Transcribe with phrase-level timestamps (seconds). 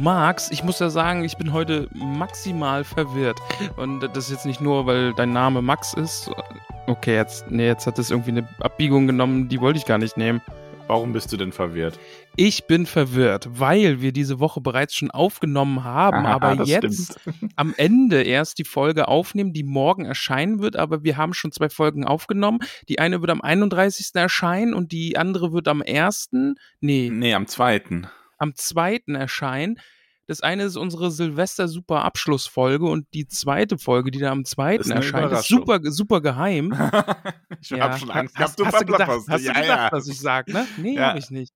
[0.00, 3.38] Max, ich muss ja sagen, ich bin heute maximal verwirrt.
[3.76, 6.30] Und das ist jetzt nicht nur, weil dein Name Max ist.
[6.86, 10.16] Okay, jetzt, nee, jetzt hat das irgendwie eine Abbiegung genommen, die wollte ich gar nicht
[10.16, 10.40] nehmen.
[10.86, 12.00] Warum bist du denn verwirrt?
[12.34, 17.52] Ich bin verwirrt, weil wir diese Woche bereits schon aufgenommen haben, Aha, aber jetzt stimmt.
[17.56, 20.76] am Ende erst die Folge aufnehmen, die morgen erscheinen wird.
[20.76, 22.60] Aber wir haben schon zwei Folgen aufgenommen.
[22.88, 24.12] Die eine wird am 31.
[24.14, 26.30] erscheinen und die andere wird am 1.
[26.80, 28.08] Nee, Nee, am zweiten.
[28.38, 29.02] am 2.
[29.14, 29.78] erscheinen.
[30.26, 34.76] Das eine ist unsere Silvester-Super-Abschlussfolge und die zweite Folge, die da am 2.
[34.76, 36.72] Ist eine erscheint, ist super, super geheim.
[37.60, 39.88] ich hab schon Angst gehabt, hast, du hast du gedacht, hast du ja, gedacht, ja.
[39.90, 40.66] was ich sag, ne?
[40.76, 41.08] Nee, Ja.
[41.08, 41.52] hab ich nicht.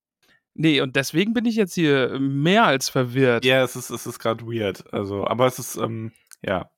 [0.55, 3.45] Nee, und deswegen bin ich jetzt hier mehr als verwirrt.
[3.45, 4.93] Ja, es ist, es ist gerade weird.
[4.93, 6.13] Also, aber es ist, ähm,
[6.43, 6.71] ja.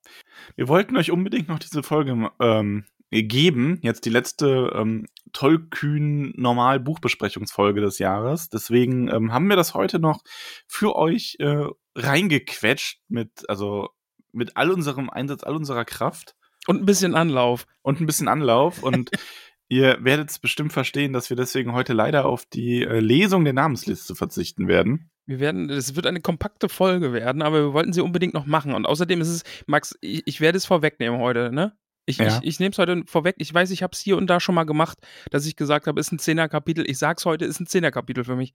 [0.54, 3.78] Wir wollten euch unbedingt noch diese Folge ähm, geben.
[3.82, 8.48] Jetzt die letzte ähm, tollkühn normal Buchbesprechungsfolge des Jahres.
[8.48, 10.22] Deswegen ähm, haben wir das heute noch
[10.66, 13.90] für euch äh, reingequetscht mit, also
[14.32, 16.34] mit all unserem Einsatz, all unserer Kraft
[16.66, 17.66] Und ein bisschen Anlauf.
[17.82, 18.82] und ein bisschen Anlauf.
[18.82, 19.10] Und
[19.68, 23.54] ihr werdet es bestimmt verstehen, dass wir deswegen heute leider auf die äh, Lesung der
[23.54, 25.10] Namensliste verzichten werden.
[25.26, 28.74] Wir werden, es wird eine kompakte Folge werden, aber wir wollten sie unbedingt noch machen.
[28.74, 31.76] Und außerdem ist es, Max, ich, ich werde es vorwegnehmen heute, ne?
[32.06, 32.38] Ich, Ja.
[32.38, 33.34] ich, ich nehme es heute vorweg.
[33.38, 34.98] Ich weiß, ich habe es hier und da schon mal gemacht,
[35.30, 36.88] dass ich gesagt habe, ist ein Zehnerkapitel.
[36.88, 38.54] Ich sag's heute, ist ein Zehnerkapitel für mich.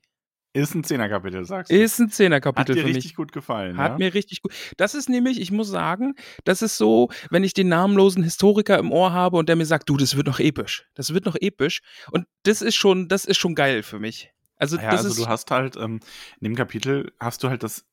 [0.54, 1.76] Ist ein Zehnerkapitel, sagst du.
[1.76, 3.16] Ist ein Hat Zehnerkapitel für richtig mich.
[3.16, 3.78] gut gefallen.
[3.78, 3.98] Hat ja?
[3.98, 4.54] mir richtig gut.
[4.76, 8.92] Das ist nämlich, ich muss sagen, das ist so, wenn ich den namenlosen Historiker im
[8.92, 10.88] Ohr habe und der mir sagt, du, das wird noch episch.
[10.94, 11.82] Das wird noch episch.
[12.12, 14.32] Und das ist schon, das ist schon geil für mich.
[14.58, 15.20] Also, Ja, das also ist.
[15.20, 16.02] du hast halt, ähm,
[16.42, 17.86] in dem Kapitel hast du halt das,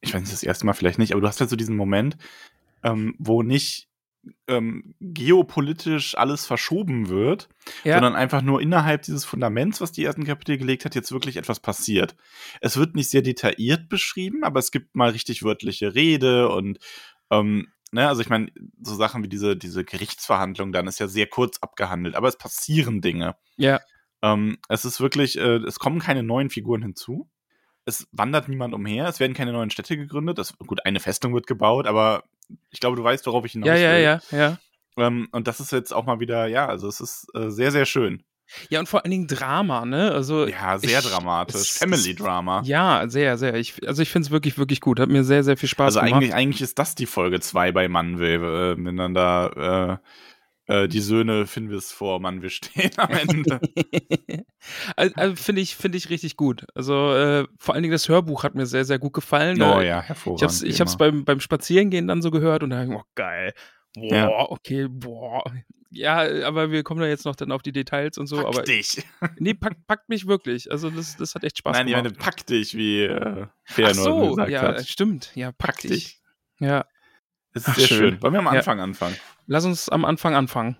[0.00, 2.16] ich weiß nicht, das erste Mal vielleicht nicht, aber du hast halt so diesen Moment,
[2.84, 3.86] ähm, wo nicht
[4.46, 7.48] ähm, geopolitisch alles verschoben wird,
[7.84, 11.36] ja, sondern einfach nur innerhalb dieses Fundaments, was die ersten Kapitel gelegt hat, jetzt wirklich
[11.36, 12.16] etwas passiert.
[12.60, 16.78] Es wird nicht sehr detailliert beschrieben, aber es gibt mal richtig wörtliche Rede und
[17.30, 18.50] ähm, ne, also ich meine,
[18.82, 23.00] so Sachen wie diese, diese Gerichtsverhandlung dann ist ja sehr kurz abgehandelt, aber es passieren
[23.00, 23.36] Dinge.
[23.56, 23.80] ja,
[24.22, 27.30] Ähm, es ist wirklich, äh, es kommen keine neuen Figuren hinzu.
[27.88, 30.38] Es wandert niemand umher, es werden keine neuen Städte gegründet.
[30.38, 32.22] Das, gut, eine Festung wird gebaut, aber
[32.70, 34.02] ich glaube, du weißt, worauf ich hinaus ja, ja, will.
[34.02, 34.58] ja, ja.
[35.06, 37.86] Ähm, und das ist jetzt auch mal wieder, ja, also es ist äh, sehr, sehr
[37.86, 38.22] schön.
[38.70, 40.10] Ja, und vor allen Dingen Drama, ne?
[40.10, 41.56] Also, Ja, sehr ich- dramatisch.
[41.60, 42.62] es- Family es- Drama.
[42.64, 43.54] Ja, sehr, sehr.
[43.56, 44.98] Ich, also ich finde es wirklich, wirklich gut.
[45.00, 46.14] Hat mir sehr, sehr viel Spaß also gemacht.
[46.14, 50.08] eigentlich, eigentlich ist das die Folge 2 bei Manwe, äh, wenn dann da äh,
[50.68, 53.60] äh, die Söhne Finvis vor Manwe stehen am Ende.
[54.96, 56.64] also, also finde ich, finde ich richtig gut.
[56.74, 59.60] Also äh, vor allen Dingen das Hörbuch hat mir sehr, sehr gut gefallen.
[59.62, 60.62] oh Äh, ja, Ich hervorragend.
[60.62, 60.98] ich hab's immer.
[60.98, 63.52] beim, beim Spazierengehen dann so gehört und dann, oh geil.
[63.94, 64.28] Boah, Ja.
[64.50, 65.42] okay, boah.
[65.90, 68.36] Ja, aber wir kommen da jetzt noch dann auf die Details und so.
[68.36, 69.02] Pack aber dich.
[69.38, 70.70] nee, packt, packt mich wirklich.
[70.70, 72.04] Also das, das hat echt Spaß Nein, ich gemacht.
[72.12, 74.86] meine, pack dich, wie äh, Fair Ach so, gesagt ja, hat.
[74.86, 75.32] stimmt.
[75.34, 75.90] Ja, pack, Pack dich.
[75.90, 76.22] dich.
[76.60, 76.84] Ja,
[77.58, 77.98] Es ist Ach, sehr schön.
[78.12, 78.22] schön.
[78.22, 78.52] Wollen wir am Ja.
[78.52, 79.16] Anfang anfangen?
[79.46, 80.76] lass uns am Anfang anfangen.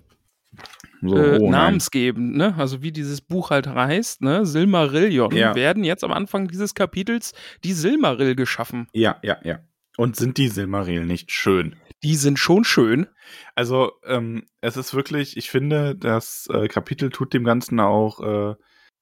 [1.02, 2.54] So, äh, oh namensgebend, ne?
[2.56, 4.44] Also wie dieses Buch halt heißt, ne?
[4.46, 5.54] Silmarillion Ja.
[5.54, 7.32] werden jetzt am Anfang dieses Kapitels
[7.64, 8.88] die Silmarill geschaffen.
[8.92, 9.60] Ja, ja, ja.
[9.96, 11.76] Und sind die Silmaril nicht schön?
[12.02, 13.08] Die sind schon schön.
[13.56, 18.54] Also, ähm, es ist wirklich, ich finde, das äh, Kapitel tut dem Ganzen auch äh,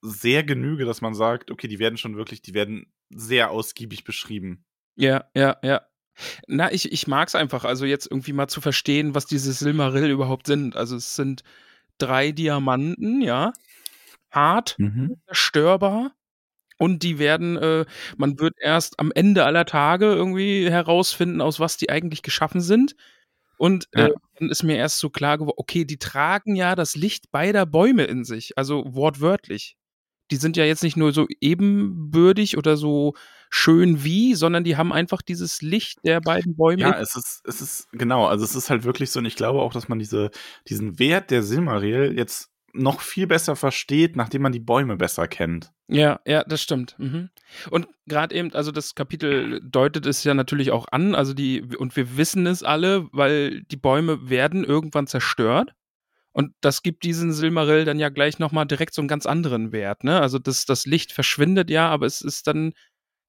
[0.02, 4.64] sehr Genüge, dass man sagt, okay, die werden schon wirklich, die werden sehr ausgiebig beschrieben.
[4.96, 5.82] Ja, ja, ja.
[6.46, 10.10] Na, ich, ich mag es einfach, also jetzt irgendwie mal zu verstehen, was diese Silmarill
[10.10, 10.76] überhaupt sind.
[10.76, 11.42] Also es sind
[11.98, 13.52] drei Diamanten, ja.
[14.32, 14.80] Hart,
[15.26, 16.12] zerstörbar.
[16.78, 17.86] Und die werden, äh,
[18.18, 22.96] man wird erst am Ende aller Tage irgendwie herausfinden, aus was die eigentlich geschaffen sind.
[23.58, 24.06] Und Ja.
[24.08, 27.66] äh, dann ist mir erst so klar geworden, okay, die tragen ja das Licht beider
[27.66, 29.76] Bäume in sich, also wortwörtlich.
[30.32, 33.14] Die sind ja jetzt nicht nur so ebenbürtig oder so
[33.50, 36.82] schön wie, sondern die haben einfach dieses Licht der beiden Bäume.
[36.82, 39.60] Ja, es ist, es ist, genau, also es ist halt wirklich so, und ich glaube
[39.60, 40.30] auch, dass man diese,
[40.68, 45.72] diesen Wert der Silmaril jetzt noch viel besser versteht, nachdem man die Bäume besser kennt.
[45.88, 46.96] Ja, ja, das stimmt.
[46.98, 47.30] Mhm.
[47.70, 51.96] Und gerade eben, also das Kapitel deutet es ja natürlich auch an, also die, und
[51.96, 55.72] wir wissen es alle, weil die Bäume werden irgendwann zerstört.
[56.32, 60.04] Und das gibt diesen Silmarill dann ja gleich nochmal direkt so einen ganz anderen Wert,
[60.04, 60.20] ne?
[60.20, 62.74] Also das, das Licht verschwindet ja, aber es ist dann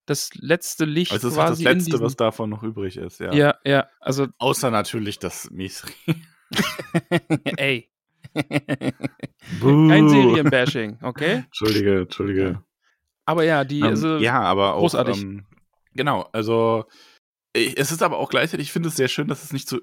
[0.07, 2.97] das letzte Licht Also es ist quasi das Letzte, in diesem, was davon noch übrig
[2.97, 3.33] ist, ja.
[3.33, 5.93] Ja, ja, also Außer natürlich das Misri.
[7.57, 7.91] ey.
[9.59, 9.89] Buh.
[9.89, 11.43] Kein Serienbashing, okay?
[11.45, 12.63] Entschuldige, Entschuldige.
[13.25, 14.79] Aber ja, die, Ähm, also, ja, aber auch.
[14.79, 15.21] großartig.
[15.21, 15.45] Ähm,
[15.93, 16.85] genau, also
[17.53, 19.79] ich, es ist aber auch gleichzeitig, ich finde es sehr schön, dass es nicht so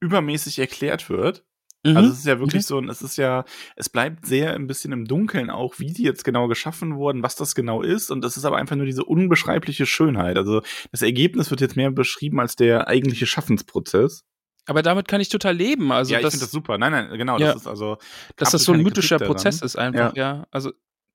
[0.00, 1.44] übermäßig erklärt wird.
[1.90, 1.96] Mhm.
[1.96, 2.66] Also es ist ja wirklich Mhm.
[2.66, 3.44] so, ein- es ist ja,
[3.76, 7.36] es bleibt sehr ein bisschen im Dunkeln auch, wie die jetzt genau geschaffen wurden, was
[7.36, 8.10] das genau ist.
[8.10, 10.36] Und das ist aber einfach nur diese unbeschreibliche Schönheit.
[10.36, 10.62] Also
[10.92, 14.24] das Ergebnis wird jetzt mehr beschrieben als der eigentliche Schaffensprozess.
[14.68, 15.92] aber damit kann ich total leben.
[15.92, 16.76] Also, ja, ich finde das super.
[16.76, 17.52] Nein, nein, genau, Ja.
[17.52, 17.98] das ist also.
[18.36, 19.36] dass das so ein mythischer Kritik daran.
[19.36, 20.44] Prozess ist einfach, ja.
[20.50, 20.72] Also,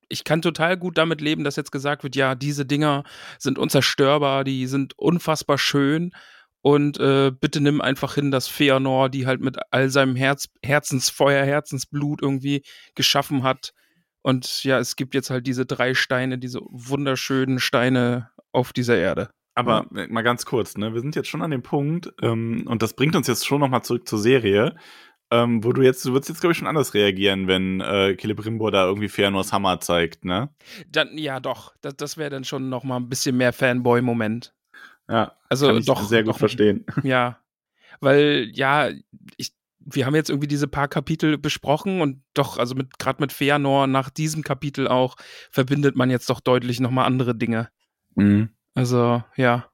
[0.08, 3.04] ich kann total gut damit leben, dass jetzt gesagt wird, ja, diese Dinger
[3.38, 6.12] sind unzerstörbar, die sind unfassbar schön
[6.62, 11.44] und äh, bitte nimm einfach hin, dass Feanor die halt mit all seinem Herz, Herzensfeuer,
[11.44, 12.62] Herzensblut irgendwie
[12.94, 13.72] geschaffen hat.
[14.22, 19.30] Und ja, es gibt jetzt halt diese drei Steine, diese wunderschönen Steine auf dieser Erde.
[19.54, 20.94] Aber äh, mal ganz kurz, ne?
[20.94, 23.82] Wir sind jetzt schon an dem Punkt, ähm, und das bringt uns jetzt schon nochmal
[23.82, 24.76] zurück zur Serie,
[25.30, 28.70] ähm, wo du jetzt, du würdest jetzt, glaube ich, schon anders reagieren, wenn äh, Celebrimbor
[28.70, 30.54] da irgendwie Fëanors Hammer zeigt, ne?
[30.88, 34.54] Dann, ja, doch, das, das wäre dann schon noch mal ein bisschen mehr Fanboy-Moment.
[35.12, 36.86] Ja, Also kann ich doch sehr gut doch, verstehen.
[37.02, 37.38] Ja,
[38.00, 38.88] weil ja,
[39.36, 43.30] ich, wir haben jetzt irgendwie diese paar Kapitel besprochen und doch, also mit gerade mit
[43.32, 45.16] Feanor nach diesem Kapitel auch
[45.50, 47.68] verbindet man jetzt doch deutlich noch mal andere Dinge.
[48.14, 48.50] Mhm.
[48.74, 49.68] Also ja,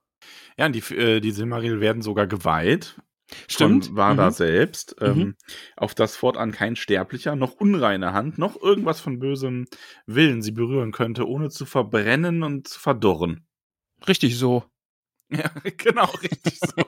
[0.58, 3.00] Ja, und die, äh, die Silmaril werden sogar geweiht.
[3.46, 3.86] stimmt.
[3.86, 4.34] Von Vardar Mhm.
[4.34, 4.96] selbst.
[5.00, 5.36] Ähm, Mhm.
[5.76, 9.66] Auf das fortan kein Sterblicher, noch unreine Hand, noch irgendwas von bösem
[10.06, 13.46] Willen sie berühren könnte, ohne zu verbrennen und zu verdorren.
[14.08, 14.64] Richtig so.
[15.36, 16.84] Ja, genau, richtig so.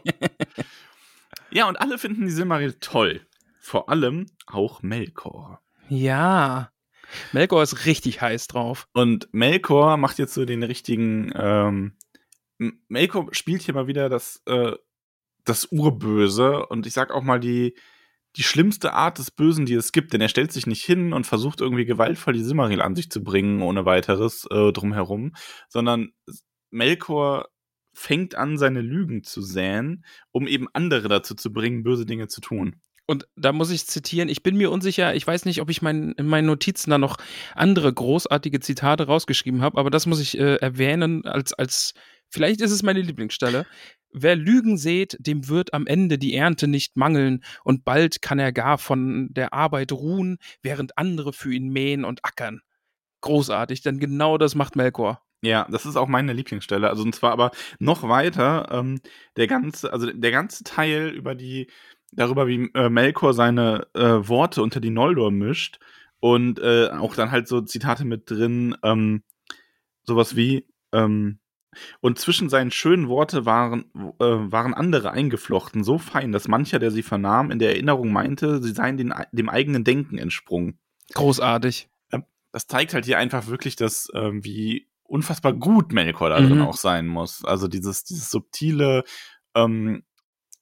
[1.50, 3.26] ja, und alle finden die Silmaril toll.
[3.60, 5.60] Vor allem auch Melkor.
[5.90, 6.72] Ja.
[7.32, 8.88] Melkor ist richtig heiß drauf.
[8.92, 11.32] Und Melkor macht jetzt so den richtigen.
[11.34, 11.96] Ähm,
[12.88, 14.72] Melkor spielt hier mal wieder das, äh,
[15.44, 17.74] das Urböse und ich sag auch mal die,
[18.36, 21.26] die schlimmste Art des Bösen, die es gibt, denn er stellt sich nicht hin und
[21.26, 25.34] versucht irgendwie gewaltvoll die Silmaril an sich zu bringen, ohne weiteres äh, drumherum,
[25.68, 26.12] sondern
[26.70, 27.48] Melkor
[27.92, 32.40] fängt an, seine Lügen zu säen, um eben andere dazu zu bringen, böse Dinge zu
[32.40, 32.80] tun.
[33.10, 36.12] Und da muss ich zitieren, ich bin mir unsicher, ich weiß nicht, ob ich mein,
[36.12, 37.16] in meinen Notizen da noch
[37.56, 41.94] andere großartige Zitate rausgeschrieben habe, aber das muss ich äh, erwähnen als, als,
[42.28, 43.66] vielleicht ist es meine Lieblingsstelle.
[44.12, 48.52] Wer Lügen sät, dem wird am Ende die Ernte nicht mangeln und bald kann er
[48.52, 52.60] gar von der Arbeit ruhen, während andere für ihn mähen und ackern.
[53.22, 55.20] Großartig, denn genau das macht Melkor.
[55.42, 56.88] Ja, das ist auch meine Lieblingsstelle.
[56.88, 59.00] Also und zwar aber noch weiter, ähm,
[59.36, 61.68] der ganze, also der ganze Teil über die,
[62.12, 65.78] darüber, wie äh, Melkor seine äh, Worte unter die Noldor mischt
[66.20, 69.22] und äh, auch dann halt so Zitate mit drin, ähm,
[70.04, 71.38] sowas wie, ähm,
[72.00, 73.84] und zwischen seinen schönen Worte waren,
[74.18, 78.60] äh, waren andere eingeflochten, so fein, dass mancher, der sie vernahm, in der Erinnerung meinte,
[78.60, 80.78] sie seien den, dem eigenen Denken entsprungen
[81.14, 81.88] Großartig.
[82.52, 86.62] das zeigt halt hier einfach wirklich, dass ähm, wie unfassbar gut Melkor da drin Mhm.
[86.62, 87.44] auch sein muss.
[87.44, 89.02] Also dieses, dieses subtile
[89.54, 90.04] ähm,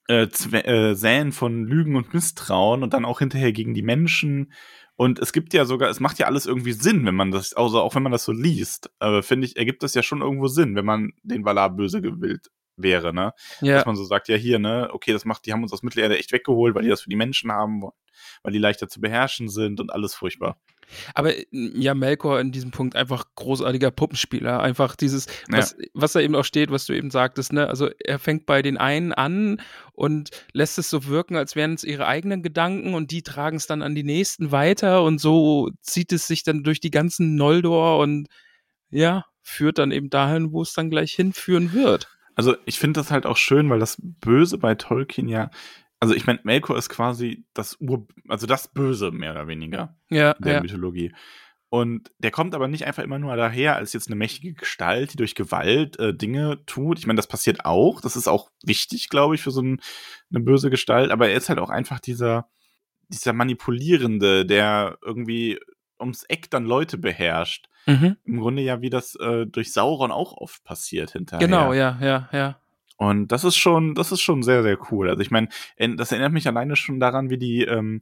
[0.07, 4.51] äh, äh, Säen von Lügen und Misstrauen und dann auch hinterher gegen die Menschen.
[4.95, 7.79] Und es gibt ja sogar, es macht ja alles irgendwie Sinn, wenn man das, also
[7.79, 10.75] auch wenn man das so liest, äh, finde ich, ergibt das ja schon irgendwo Sinn,
[10.75, 13.33] wenn man den Valar böse gewillt wäre, ne?
[13.61, 13.75] Ja.
[13.75, 16.17] Dass man so sagt, ja hier, ne, okay, das macht, die haben uns aus Mittelerde
[16.17, 17.93] echt weggeholt, weil die das für die Menschen haben wollen,
[18.41, 20.59] weil die leichter zu beherrschen sind und alles furchtbar.
[21.13, 24.61] Aber äh, ja, Melkor in diesem Punkt einfach großartiger Puppenspieler.
[24.61, 27.67] Einfach dieses, was, was da eben auch steht, was du eben sagtest, ne?
[27.67, 29.61] Also er fängt bei den einen an
[29.93, 33.67] und lässt es so wirken, als wären es ihre eigenen Gedanken und die tragen es
[33.67, 37.99] dann an die nächsten weiter und so zieht es sich dann durch die ganzen Noldor
[37.99, 38.27] und
[38.89, 42.07] ja, führt dann eben dahin, wo es dann gleich hinführen wird.
[42.35, 45.51] Also ich finde das halt auch schön, weil das Böse bei Tolkien ja,
[45.99, 50.33] also ich meine, Melkor ist quasi das Ur, also das Böse mehr oder weniger Ja,
[50.35, 50.61] der ja.
[50.61, 51.13] Mythologie.
[51.71, 55.17] Und der kommt aber nicht einfach immer nur daher als jetzt eine mächtige Gestalt, die
[55.17, 56.97] durch Gewalt äh, Dinge tut.
[56.97, 58.01] Ich meine, das passiert auch.
[58.01, 59.79] Das ist auch wichtig, glaube ich, für so ein,
[60.33, 61.11] eine böse Gestalt.
[61.11, 62.49] Aber er ist halt auch einfach dieser,
[63.09, 65.59] dieser Manipulierende, der irgendwie
[65.99, 67.67] ums Eck dann Leute beherrscht.
[67.85, 68.17] Mhm.
[68.23, 71.45] Im Grunde ja, wie das äh, durch Sauron auch oft passiert hinterher.
[71.45, 72.59] Genau, ja, ja, ja.
[73.01, 75.09] Und das ist schon, das ist schon sehr, sehr cool.
[75.09, 78.01] Also ich meine, das erinnert mich alleine schon daran, wie die, ähm,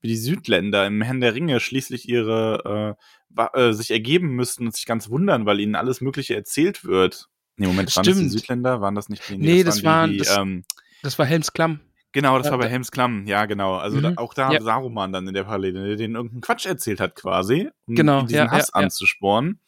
[0.00, 2.96] wie die Südländer im Herrn der Ringe schließlich ihre
[3.36, 7.26] äh, äh, sich ergeben müssten und sich ganz wundern, weil ihnen alles Mögliche erzählt wird.
[7.56, 8.06] Nee, Moment, Stimmt.
[8.06, 8.80] waren das die Südländer?
[8.80, 9.36] Waren das nicht die?
[9.36, 10.62] Nee, das, waren, die, das, ähm,
[11.02, 11.80] das war Helmsklamm.
[12.12, 13.74] Genau, das war bei da- Helmsklamm, ja, genau.
[13.74, 14.18] Also da, Mhm.
[14.18, 14.62] auch da Ja.
[14.62, 18.36] Saruman dann in der Parallele, der den irgendeinen Quatsch erzählt hat, quasi, um Genau, diesen
[18.36, 18.80] ja, Hass ja.
[18.80, 19.58] anzusporen.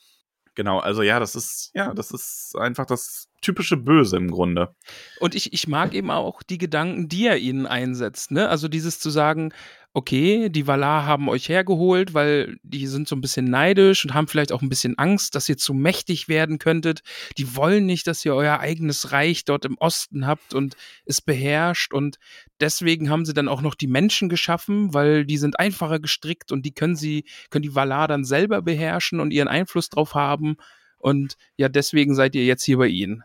[0.55, 4.75] Genau, also ja, das ist, ja, das ist einfach das typische Böse im Grunde.
[5.21, 8.31] Und ich, ich mag eben auch die Gedanken, die er ihnen einsetzt.
[8.31, 8.49] Ne?
[8.49, 9.53] Also dieses zu sagen,
[9.95, 14.29] okay, die Valar haben euch hergeholt, weil die sind so ein bisschen neidisch und haben
[14.29, 17.01] vielleicht auch ein bisschen Angst, dass ihr zu mächtig werden könntet.
[17.37, 21.93] Die wollen nicht, dass ihr euer eigenes Reich dort im Osten habt und es beherrscht.
[21.93, 22.19] Und
[22.61, 26.65] deswegen haben sie dann auch noch die Menschen geschaffen, weil die sind einfacher gestrickt und
[26.65, 30.57] die können sie, können die Valar dann selber beherrschen und ihren Einfluss drauf haben.
[30.99, 33.23] Und ja, deswegen seid ihr jetzt hier bei ihnen.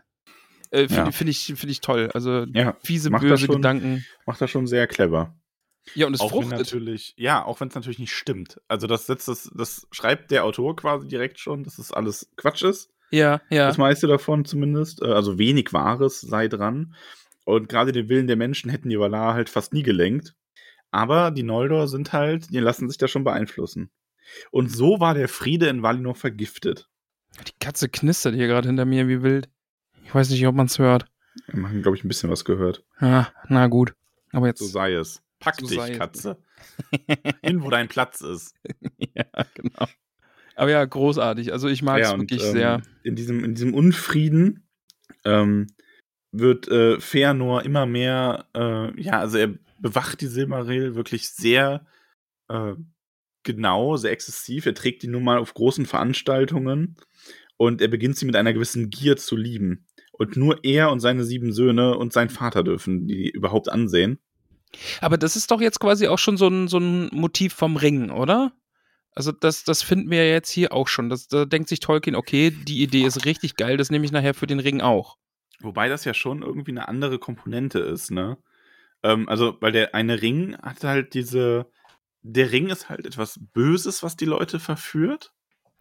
[0.70, 1.10] Äh, Finde Ja.
[1.12, 2.10] find ich, find ich toll.
[2.14, 4.04] Also Ja, fiese, böse schon- Gedanken.
[4.26, 5.36] macht das schon sehr clever.
[5.94, 6.58] Ja, und es auch wenn fruchtet.
[6.58, 8.58] natürlich, ja, auch wenn es natürlich nicht stimmt.
[8.68, 12.62] Also das setzt das, das schreibt der Autor quasi direkt schon, dass das alles Quatsch
[12.62, 12.90] ist.
[13.10, 13.66] Ja, ja.
[13.68, 15.02] Das meiste davon zumindest.
[15.02, 16.94] Äh, Also wenig Wahres sei dran.
[17.44, 20.34] Und gerade den Willen der Menschen hätten die Valar halt fast nie gelenkt.
[20.90, 23.90] Aber die Noldor sind halt, die lassen sich da schon beeinflussen.
[24.50, 26.88] Und so war der Friede in Valinor vergiftet.
[27.42, 29.48] Die Katze knistert hier gerade hinter mir wie wild.
[30.04, 31.06] Ich weiß nicht, ob man es hört.
[31.48, 32.84] Wir haben, glaube ich, ein bisschen was gehört.
[32.98, 33.94] Ah, na gut.
[34.32, 34.60] Aber jetzt.
[34.60, 35.22] So sei es.
[35.40, 35.98] Pack So dich.
[35.98, 36.38] Katze.
[37.42, 38.54] Hin, wo dein Platz ist.
[38.98, 39.24] ja,
[39.54, 39.86] genau.
[40.56, 41.52] Aber ja, großartig.
[41.52, 42.82] Also ich mag es und, wirklich ähm, sehr.
[43.02, 44.68] In diesem, in diesem Unfrieden
[45.24, 45.66] ähm,
[46.30, 51.86] wird äh, Feanor immer mehr, äh, ja, also er bewacht die Silmaril wirklich sehr
[52.48, 52.74] äh,
[53.44, 54.66] genau, sehr exzessiv.
[54.66, 56.96] Er trägt die nun mal auf großen Veranstaltungen
[57.56, 59.86] und er beginnt sie mit einer gewissen Gier zu lieben.
[60.12, 64.18] Und nur er und seine sieben Söhne und sein Vater dürfen die überhaupt ansehen.
[65.00, 68.10] Aber das ist doch jetzt quasi auch schon so ein, so ein Motiv vom Ring,
[68.10, 68.52] oder?
[69.14, 71.08] Also das, das finden wir jetzt hier auch schon.
[71.08, 74.34] Das, da denkt sich Tolkien, okay, die Idee ist richtig geil, das nehme ich nachher
[74.34, 75.16] für den Ring auch.
[75.60, 78.38] Wobei das ja schon irgendwie eine andere Komponente ist, ne?
[79.04, 81.66] Ähm, also, weil der eine Ring hat halt diese.
[82.24, 85.32] Der Ring ist halt etwas Böses, was die Leute verführt.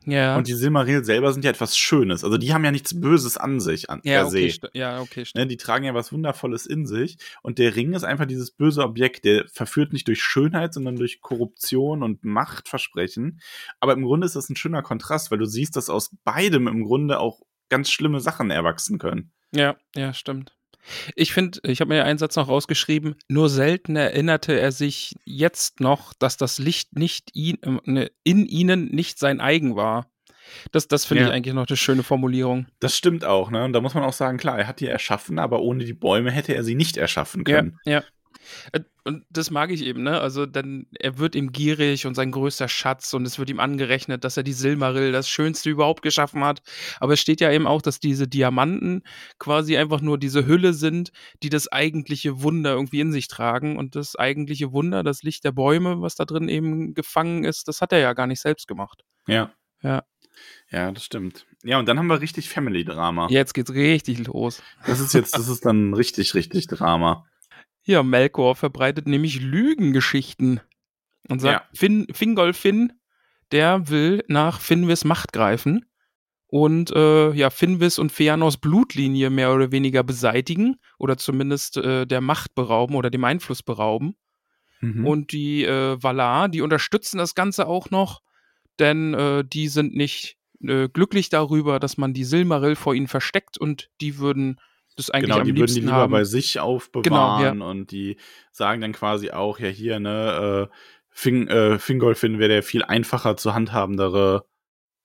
[0.05, 0.37] Ja.
[0.37, 2.25] Und die Silmaril selber sind ja etwas Schönes.
[2.25, 4.37] Also, die haben ja nichts Böses an sich, an ja, per se.
[4.39, 5.45] okay, ja, okay, stimmt.
[5.45, 7.17] Ne, die tragen ja was Wundervolles in sich.
[7.41, 9.23] Und der Ring ist einfach dieses böse Objekt.
[9.23, 13.39] Der verführt nicht durch Schönheit, sondern durch Korruption und Machtversprechen.
[13.79, 16.83] Aber im Grunde ist das ein schöner Kontrast, weil du siehst, dass aus beidem im
[16.83, 19.31] Grunde auch ganz schlimme Sachen erwachsen können.
[19.55, 20.53] Ja, ja, stimmt.
[21.15, 25.79] Ich finde, ich habe mir einen Satz noch rausgeschrieben, nur selten erinnerte er sich jetzt
[25.79, 30.07] noch, dass das Licht nicht ihn, äh, ne, in ihnen nicht sein eigen war.
[30.71, 31.29] Das, das finde Ja.
[31.29, 32.67] ich eigentlich noch eine schöne Formulierung.
[32.79, 33.63] Das stimmt auch, ne?
[33.63, 36.31] Und da muss man auch sagen, klar, er hat die erschaffen, aber ohne die Bäume
[36.31, 37.77] hätte er sie nicht erschaffen können.
[37.85, 38.03] Ja, ja.
[38.71, 40.21] Äh, Und das mag ich eben, ne?
[40.21, 44.23] Also dann, er wird ihm gierig und sein größter Schatz und es wird ihm angerechnet,
[44.23, 46.61] dass er die Silmaril, das Schönste überhaupt geschaffen hat.
[46.99, 49.03] Aber es steht ja eben auch, dass diese Diamanten
[49.39, 51.11] quasi einfach nur diese Hülle sind,
[51.43, 53.77] die das eigentliche Wunder irgendwie in sich tragen.
[53.77, 57.81] Und das eigentliche Wunder, das Licht der Bäume, was da drin eben gefangen ist, das
[57.81, 59.03] hat er ja gar nicht selbst gemacht.
[59.27, 59.51] Ja.
[59.81, 60.03] Ja.
[60.71, 61.45] Ja, das stimmt.
[61.63, 63.27] Ja, und dann haben wir richtig Family-Drama.
[63.29, 64.63] Jetzt geht's richtig los.
[64.87, 67.25] Das ist jetzt, das ist dann richtig, richtig Drama.
[67.85, 70.61] Ja, Melkor verbreitet nämlich Lügengeschichten
[71.29, 72.93] und sagt, Finn, Fingolfin,
[73.51, 75.85] der will nach Finwis Macht greifen
[76.47, 82.21] und äh, ja, Finwis und Feanors Blutlinie mehr oder weniger beseitigen oder zumindest äh, der
[82.21, 84.15] Macht berauben oder dem Einfluss berauben.
[84.79, 85.07] Mhm.
[85.07, 88.21] Und die äh, Valar, die unterstützen das Ganze auch noch,
[88.79, 93.57] denn äh, die sind nicht äh, glücklich darüber, dass man die Silmaril vor ihnen versteckt
[93.57, 94.59] und die würden
[94.95, 96.11] das eigentlich genau, am die würden die liebsten lieber haben.
[96.11, 98.17] bei sich aufbewahren und die
[98.51, 100.75] sagen dann quasi auch, ja hier, ne, äh,
[101.09, 104.45] Fing, äh, Fingolfin wäre der viel einfacher zu handhabendere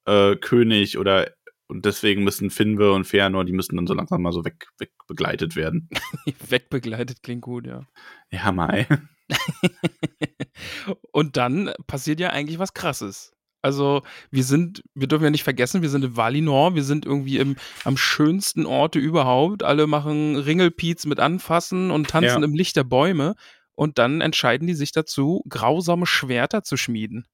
[0.07, 1.33] äh, König oder
[1.68, 4.90] und deswegen müssen Finwe und Feanor, die müssen dann so langsam mal so weg, weg
[5.07, 5.90] begleitet werden.
[6.49, 7.83] Wegbegleitet klingt gut, ja.
[8.30, 8.87] Ja, Mai.
[11.12, 13.33] Und dann passiert ja eigentlich was Krasses.
[13.62, 17.38] Also, wir sind, wir dürfen ja nicht vergessen, wir sind in Valinor, wir sind irgendwie
[17.38, 19.62] im, am schönsten Orte überhaupt.
[19.64, 22.44] Alle machen Ringelpiez mit Anfassen und tanzen Ja.
[22.44, 23.34] im Licht der Bäume.
[23.74, 27.26] Und dann entscheiden die sich dazu, grausame Schwerter zu schmieden.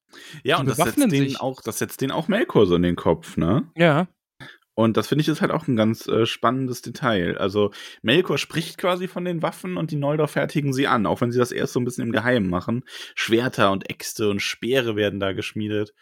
[0.43, 2.97] Ja, Die und das setzt denen auch, das setzt denen auch Melkor so in den
[2.97, 3.67] Kopf, ne?
[3.77, 4.09] Ja,
[4.75, 7.39] Und das finde ich ist halt auch ein ganz äh, spannendes Detail.
[7.39, 7.71] Also
[8.03, 11.39] Melkor spricht quasi von den Waffen und die Noldor fertigen sie an, auch wenn sie
[11.39, 12.85] das erst so ein bisschen im Geheimen machen.
[13.15, 15.95] Schwerter und Äxte und Speere werden da geschmiedet.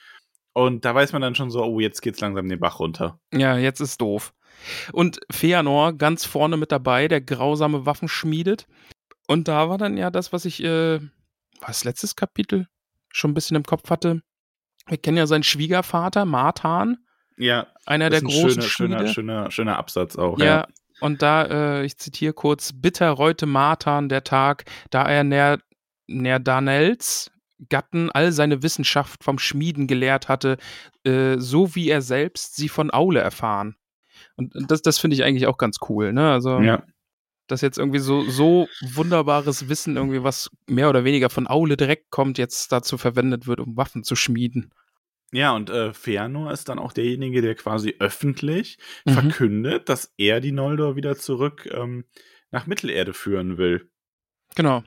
[0.54, 3.18] Und da weiß man dann schon so, oh, jetzt geht's langsam den Bach runter.
[3.32, 4.32] ja, jetzt ist doof.
[4.92, 8.66] Und Feanor ganz vorne mit dabei, der grausame Waffen schmiedet.
[9.26, 11.00] Und da war dann ja das, was ich, äh,
[11.60, 12.68] was letztes Kapitel
[13.10, 14.22] schon ein bisschen im Kopf hatte.
[14.88, 16.98] Wir kennen ja seinen Schwiegervater, Martan.
[17.36, 17.66] Ja.
[17.86, 19.12] Einer der ein großen schöner, schöner, Schmiede.
[19.12, 20.38] schöner, schöner Absatz auch.
[20.38, 20.66] Ja, Ja.
[21.00, 21.44] und da,
[21.80, 25.58] äh, ich zitiere kurz, bitter reute Martan der Tag, da er Ner
[26.08, 27.30] Nerdanels
[27.68, 30.56] Gatten all seine Wissenschaft vom Schmieden gelehrt hatte,
[31.04, 33.76] äh, so wie er selbst sie von Aule erfahren.
[34.36, 36.32] Und das, das finde ich eigentlich auch ganz cool, ne?
[36.32, 36.82] Also, ja.
[37.46, 42.10] dass jetzt irgendwie so, so wunderbares Wissen, irgendwie was mehr oder weniger von Aule direkt
[42.10, 44.70] kommt, jetzt dazu verwendet wird, um Waffen zu schmieden.
[45.32, 49.12] Ja, und äh, Fëanor ist dann auch derjenige, der quasi öffentlich Mhm.
[49.12, 52.04] verkündet, dass er die Noldor wieder zurück ähm,
[52.50, 53.90] nach Mittelerde führen will.
[54.54, 54.84] Genau.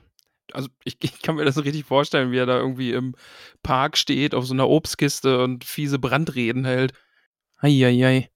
[0.52, 3.16] Also ich, ich kann mir das richtig vorstellen, wie er da irgendwie im
[3.64, 6.92] Park steht, auf so einer Obstkiste und fiese Brandreden hält.
[7.58, 8.30] Eieiei.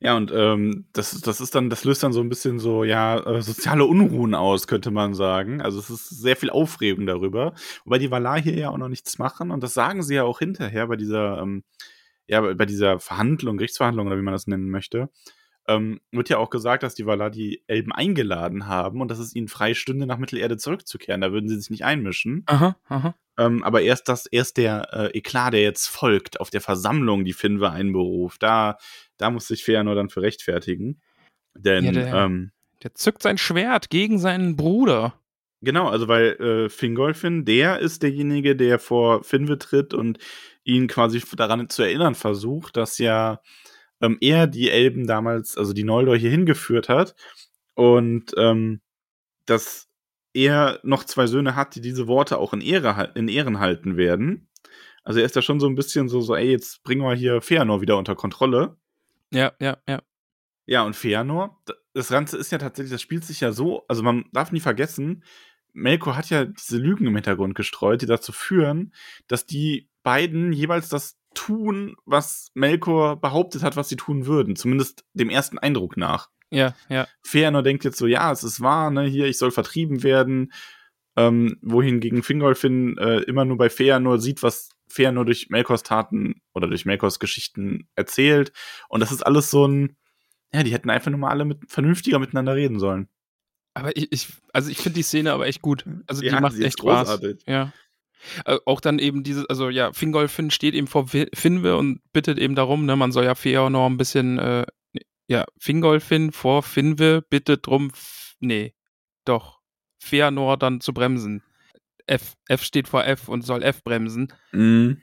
[0.00, 3.18] Ja, und ähm, das, das ist dann, das löst dann so ein bisschen so, ja,
[3.20, 5.62] äh, soziale Unruhen aus, könnte man sagen.
[5.62, 7.54] Also es ist sehr viel Aufregung darüber.
[7.84, 10.40] Wobei die Valar hier ja auch noch nichts machen und das sagen sie ja auch
[10.40, 11.64] hinterher bei dieser, ähm,
[12.26, 15.08] ja, bei dieser Verhandlung, Gerichtsverhandlung oder wie man das nennen möchte.
[15.66, 19.34] Ähm, wird ja auch gesagt, dass die Valar die Elben eingeladen haben und dass es
[19.34, 21.22] ihnen frei stünde, nach Mittelerde zurückzukehren.
[21.22, 22.42] Da würden sie sich nicht einmischen.
[22.46, 23.14] Aha, aha.
[23.38, 27.32] Ähm, aber erst das, erst der äh, Eklat, der jetzt folgt, auf der Versammlung, die
[27.32, 28.76] Finwe einberuft, da,
[29.16, 31.00] da muss sich Fëanor dann für rechtfertigen.
[31.54, 32.50] Denn, Ja, der- ähm,
[32.82, 35.14] Der zückt sein Schwert gegen seinen Bruder.
[35.62, 40.18] genau, also weil äh, Fingolfin, der ist derjenige, der vor Finwe tritt und
[40.62, 43.40] ihn quasi daran zu erinnern versucht, dass ja
[44.00, 47.14] ähm, er die Elben damals, also die Noldor hier hingeführt hat
[47.74, 48.80] und ähm,
[49.46, 49.88] dass
[50.32, 54.48] er noch zwei Söhne hat, die diese Worte auch in, Ehre, in Ehren halten werden.
[55.04, 57.40] Also er ist da schon so ein bisschen so, so ey, jetzt bringen wir hier
[57.40, 58.76] Feanor wieder unter Kontrolle.
[59.30, 60.02] Ja, ja, ja.
[60.66, 64.24] Ja, und Feanor, das Ganze ist ja tatsächlich, das spielt sich ja so, also man
[64.32, 65.22] darf nie vergessen,
[65.74, 68.94] Melkor hat ja diese Lügen im Hintergrund gestreut, die dazu führen,
[69.26, 74.56] dass die beiden jeweils das tun, was Melkor behauptet hat, was sie tun würden.
[74.56, 76.30] Zumindest dem ersten Eindruck nach.
[76.50, 77.06] Ja, ja.
[77.22, 80.52] Feanor denkt jetzt so, ja, es ist wahr, ne, hier, ich soll vertrieben werden.
[81.16, 86.66] Ähm, wohingegen Fingolfin äh, immer nur bei Feanor sieht, was Feanor durch Melkors Taten oder
[86.66, 88.52] durch Melkors Geschichten erzählt.
[88.88, 89.96] Und das ist alles so ein,
[90.52, 93.08] ja, die hätten einfach nur mal alle mit, vernünftiger miteinander reden sollen.
[93.74, 95.84] Aber ich, ich also ich finde die Szene aber echt gut.
[96.06, 97.08] Also die Ja, macht sie ist echt Spaß.
[97.08, 97.42] großartig.
[97.46, 97.72] Ja.
[98.44, 102.54] Äh, auch dann eben dieses, also ja, Fingolfin steht eben vor Finwe und bittet eben
[102.54, 104.66] darum, ne, man soll ja Feanor ein bisschen, äh,
[105.26, 107.90] ja, Fingolfin vor Finwe bittet drum,
[108.40, 108.74] nee,
[109.24, 109.60] doch,
[109.98, 111.42] Feanor dann zu bremsen.
[112.06, 114.32] F, F steht vor F und soll F bremsen.
[114.52, 115.00] Mhm.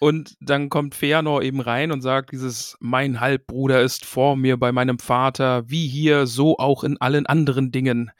[0.00, 4.70] Und dann kommt Feanor eben rein und sagt dieses, mein Halbbruder ist vor mir bei
[4.70, 8.12] meinem Vater, wie hier, so auch in allen anderen Dingen.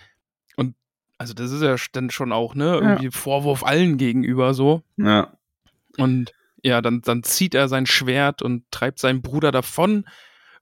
[1.19, 4.83] Also das ist ja dann schon auch, ne, irgendwie Vorwurf allen gegenüber so.
[4.97, 5.33] Ja.
[5.97, 10.05] Und ja, dann, dann zieht er sein Schwert und treibt seinen Bruder davon.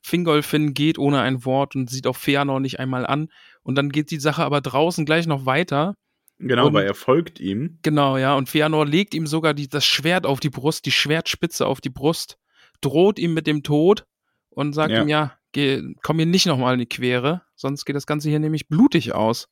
[0.03, 3.29] Fingolfin geht ohne ein Wort und sieht auch Feanor nicht einmal an.
[3.62, 5.95] Und dann geht die Sache aber draußen gleich noch weiter.
[6.38, 7.79] Genau, Und- weil er folgt ihm.
[7.83, 8.35] Genau, ja.
[8.35, 11.90] Und Feanor legt ihm sogar die, das Schwert auf die Brust, die Schwertspitze auf die
[11.90, 12.38] Brust,
[12.81, 14.05] droht ihm mit dem Tod
[14.51, 15.03] und sagt Ja.
[15.03, 18.38] ihm, ja, geh, komm mir nicht nochmal in die Quere, sonst geht das Ganze hier
[18.38, 19.49] nämlich blutig aus.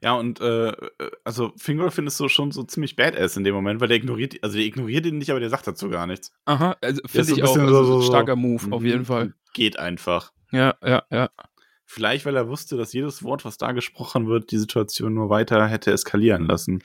[0.00, 0.72] Ja, und äh,
[1.24, 4.56] also Fingolfin ist so schon so ziemlich badass in dem Moment, weil der ignoriert, also
[4.56, 6.32] der ignoriert ihn nicht, aber der sagt dazu gar nichts.
[6.44, 8.86] Aha, also finde ich ein auch also, so- starker Move, auf Mhm.
[8.86, 9.34] jeden Fall.
[9.54, 10.32] Geht einfach.
[10.52, 11.30] Ja, ja, ja.
[11.84, 15.66] Vielleicht, weil er wusste, dass jedes Wort, was da gesprochen wird, die Situation nur weiter
[15.68, 16.82] hätte eskalieren lassen.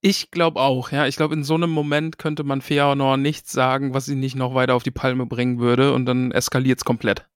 [0.00, 1.06] Ich glaube auch, ja.
[1.08, 4.54] Ich glaube, in so einem Moment könnte man Feanor nichts sagen, was ihn nicht noch
[4.54, 7.26] weiter auf die Palme bringen würde und dann eskaliert es komplett.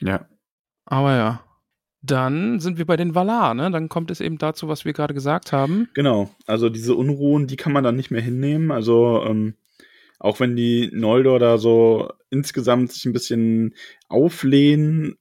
[0.00, 0.26] Ja.
[0.86, 1.44] Aber ja.
[2.06, 3.70] Dann sind wir bei den Valar, ne?
[3.70, 5.88] Dann kommt es eben dazu, was wir gerade gesagt haben.
[5.94, 6.30] Genau.
[6.46, 8.70] Also diese Unruhen, die kann man dann nicht mehr hinnehmen.
[8.70, 9.54] Also ähm,
[10.18, 13.74] auch wenn die Noldor da so insgesamt sich ein bisschen
[14.08, 15.16] auflehnen,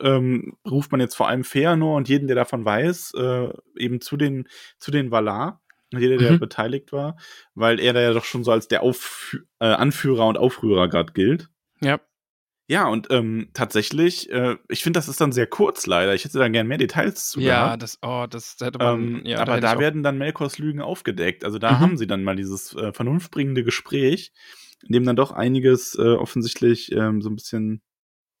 [0.00, 4.16] ähm, ruft man jetzt vor allem Feanor und jeden, der davon weiß, äh, eben zu
[4.16, 5.60] den, zu den Valar.
[5.94, 6.38] Jeder, der Mhm.
[6.40, 7.18] beteiligt war,
[7.54, 11.12] weil er da ja doch schon so als der Auf äh, Anführer und Aufrührer gerade
[11.12, 11.50] gilt.
[11.82, 12.00] Ja.
[12.72, 16.14] Ja, und ähm, tatsächlich, äh, ich finde, das ist dann sehr kurz leider.
[16.14, 17.82] Ich hätte da gern mehr Details zu Ja, gehabt.
[17.82, 21.44] das, oh, das hätte man, Ähm, ja, aber da auch- werden dann Melkors Lügen aufgedeckt.
[21.44, 21.80] Also da Mhm.
[21.80, 24.32] haben sie dann mal dieses äh, vernunftbringende Gespräch,
[24.86, 27.82] in dem dann doch einiges äh, offensichtlich ähm, so ein bisschen,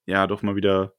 [0.06, 0.94] ja, doch mal wieder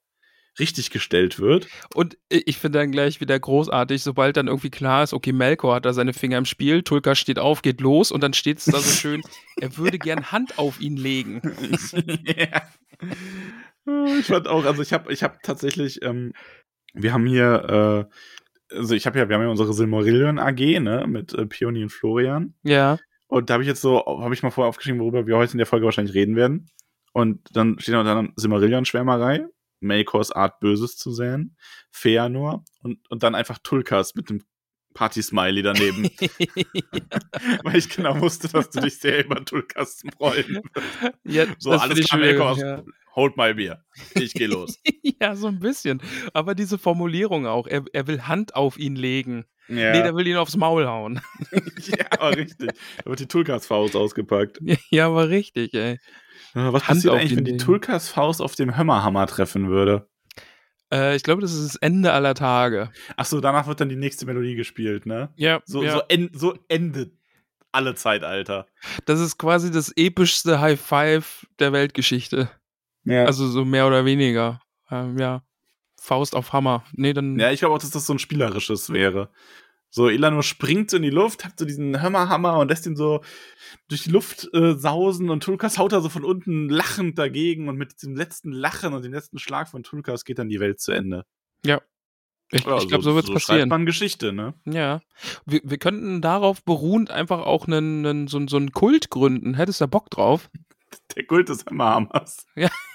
[0.60, 1.68] richtig gestellt wird.
[1.94, 5.86] Und ich finde dann gleich wieder großartig, sobald dann irgendwie klar ist, okay, Melkor hat
[5.86, 8.80] da seine Finger im Spiel, Tulka steht auf, geht los und dann steht es da
[8.80, 9.22] so schön,
[9.60, 11.42] er würde gern Hand auf ihn legen.
[12.26, 12.62] ja.
[14.20, 16.34] Ich fand auch, also ich habe ich hab tatsächlich, ähm,
[16.94, 18.08] wir haben hier
[18.76, 21.92] also ich habe ja, wir haben ja unsere Silmarillion AG, ne, mit äh, Pioni und
[21.92, 22.54] Florian.
[22.64, 22.98] Ja.
[23.28, 25.58] Und da habe ich jetzt so, habe ich mal vorher aufgeschrieben, worüber wir heute in
[25.58, 26.70] der Folge wahrscheinlich reden werden.
[27.14, 29.46] Und dann steht unter anderem Silmarillion-Schwärmerei,
[29.84, 31.56] Melkors Art Böses zu säen,
[31.92, 34.44] Feanor und, und dann einfach Tulkas mit dem
[34.94, 36.04] Party-Smiley daneben.
[37.64, 40.62] Weil ich genau wusste, dass du dich sehr über Tulkas freuen
[41.24, 42.84] Ja, So, alles klar, schon Melkor, wieder- ja.
[43.16, 43.84] hold my beer.
[44.16, 44.80] Ich geh los.
[45.22, 46.02] ja, so ein bisschen.
[46.34, 49.46] Aber diese Formulierung auch, er, er will Hand auf ihn legen.
[49.68, 49.92] ja.
[49.94, 51.22] Nee, der will ihn aufs Maul hauen.
[51.52, 52.70] ja, aber richtig.
[53.04, 54.60] Da wird die Tulkas-Faust ausgepackt.
[54.92, 55.98] ja, aber richtig, ey.
[56.56, 57.64] Ja, Was Hand passiert eigentlich, wenn die legen.
[57.64, 60.08] Tulkas-Faust auf dem Hömmerhammer treffen würde?
[60.92, 62.92] Äh, ich glaube, das ist das Ende aller Tage.
[63.18, 65.30] Achso, danach wird dann die nächste Melodie gespielt, ne?
[65.36, 65.94] Ja, So, ja.
[65.94, 67.14] so, en so endet
[67.72, 68.68] alle Zeitalter.
[69.06, 72.50] das ist quasi das epischste High Five der Weltgeschichte.
[73.04, 73.26] Ja.
[73.26, 74.62] Also so mehr oder weniger.
[74.92, 75.42] Ähm, ja.
[76.00, 76.84] Faust auf Hammer.
[76.92, 77.40] Nee, dann.
[77.40, 79.30] ja, ich glaube auch, dass das so ein spielerisches wäre.
[79.96, 83.22] So, Elanor springt so in die Luft, hat so diesen Hömmerhammer und lässt ihn so
[83.90, 87.78] durch die Luft äh, sausen und Tulkas haut da so von unten lachend dagegen und
[87.78, 90.94] mit diesem letzten Lachen und dem letzten Schlag von Tulkas geht dann die Welt zu
[90.94, 91.26] Ende.
[92.52, 93.70] Ich, Ja, ich glaube, so wird es so passieren.
[93.70, 94.56] man Geschichte, ne?
[94.66, 95.02] Ja.
[95.46, 99.54] Wir, wir könnten darauf beruhend einfach auch einen, einen, so, so einen Kult gründen.
[99.54, 100.50] Hättest du da Bock drauf?
[101.16, 102.48] Der Kult des Hammerhammers.
[102.56, 102.70] Ja,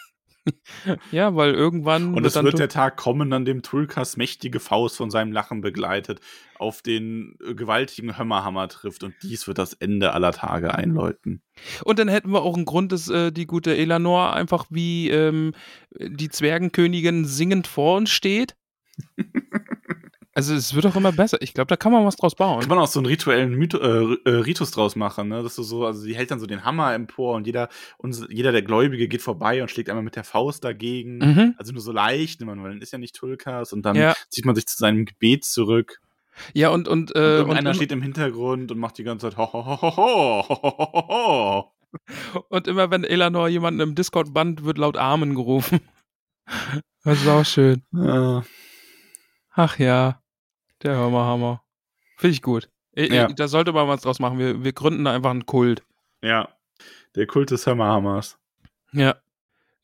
[1.34, 2.14] weil irgendwann.
[2.14, 5.60] Und es wird to- der Tag kommen, an dem Tulkas mächtige Faust von seinem Lachen
[5.60, 6.20] begleitet
[6.58, 11.42] auf den äh, gewaltigen Hömmerhammer trifft und dies wird das Ende aller Tage einläuten.
[11.84, 15.52] Und dann hätten wir auch einen Grund, dass äh, die gute Elanor einfach wie ähm,
[15.98, 18.56] die Zwergenkönigin singend vor uns steht.
[20.38, 21.42] Also es wird auch immer besser.
[21.42, 22.60] Ich glaube, da kann man was draus bauen.
[22.60, 25.42] Kann man auch so einen rituellen Mytho, äh, äh, Ritus draus machen, ne?
[25.42, 28.52] Dass du so, also sie hält dann so den Hammer empor und jeder, uns, jeder
[28.52, 31.18] der Gläubige geht vorbei und schlägt einmal mit der Faust dagegen.
[31.18, 31.54] Mhm.
[31.58, 34.14] Also nur so leicht, man, weil dann ist ja nicht Tulkas und dann ja.
[34.28, 36.00] zieht man sich zu seinem Gebet zurück.
[36.54, 39.38] Ja, und, und, äh, und, und einer steht im Hintergrund und macht die ganze Zeit
[39.38, 41.72] ho, ho, ho, ho, ho, ho, ho.
[42.48, 45.80] Und immer wenn Elanor jemanden im Discord band, wird laut Amen gerufen.
[47.04, 47.82] Das ist auch schön.
[47.92, 48.42] Ja.
[49.52, 50.20] Ach ja
[50.82, 51.62] der Hammer.
[52.16, 52.68] Finde ich gut.
[52.92, 53.28] Ich, Ja.
[53.28, 54.38] ich, da sollte man was draus machen.
[54.38, 55.82] Wir, wir gründen da einfach einen Kult.
[56.22, 56.48] Ja.
[57.14, 58.38] Der Kult des Hammerhammers.
[58.92, 59.16] Ja.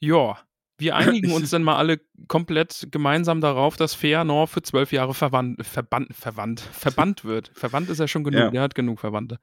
[0.01, 0.39] Ja.
[0.79, 5.65] Wir einigen uns dann mal alle komplett gemeinsam darauf, dass Feanor für zwölf Jahre verwandt,
[5.65, 7.51] verbannt, verwandt, verbannt wird.
[7.55, 8.51] Verwandt ist er schon genug, Ja.
[8.51, 9.39] der hat genug Verwandte.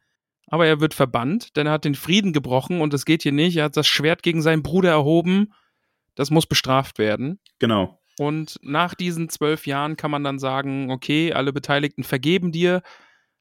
[0.47, 3.55] Aber er wird verbannt, denn er hat den Frieden gebrochen und das geht hier nicht.
[3.55, 5.53] Er hat das Schwert gegen seinen Bruder erhoben.
[6.15, 7.39] Das muss bestraft werden.
[7.59, 8.00] Genau.
[8.19, 12.81] Und nach diesen zwölf Jahren kann man dann sagen, okay, alle Beteiligten vergeben dir.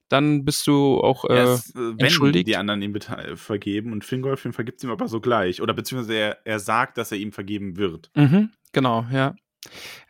[0.08, 2.48] Dann bist du auch äh, Erst, äh, wenn entschuldigt.
[2.48, 2.96] die anderen ihm
[3.36, 5.62] vergeben und Fingolfin vergibt ihm aber sogleich.
[5.62, 8.10] Oder beziehungsweise er, er sagt, dass er ihm vergeben wird.
[8.16, 9.36] Mhm, genau, ja.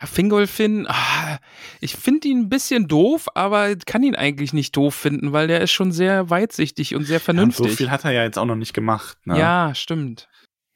[0.00, 1.38] ja Fingolfin, ah,
[1.82, 5.60] ich finde ihn ein bisschen doof, aber kann ihn eigentlich nicht doof finden, weil der
[5.60, 7.70] ist schon sehr weitsichtig und sehr Ja, und vernünftig.
[7.70, 9.18] so viel hat er ja jetzt auch noch nicht gemacht.
[9.26, 9.38] Ne?
[9.38, 10.29] Ja, stimmt.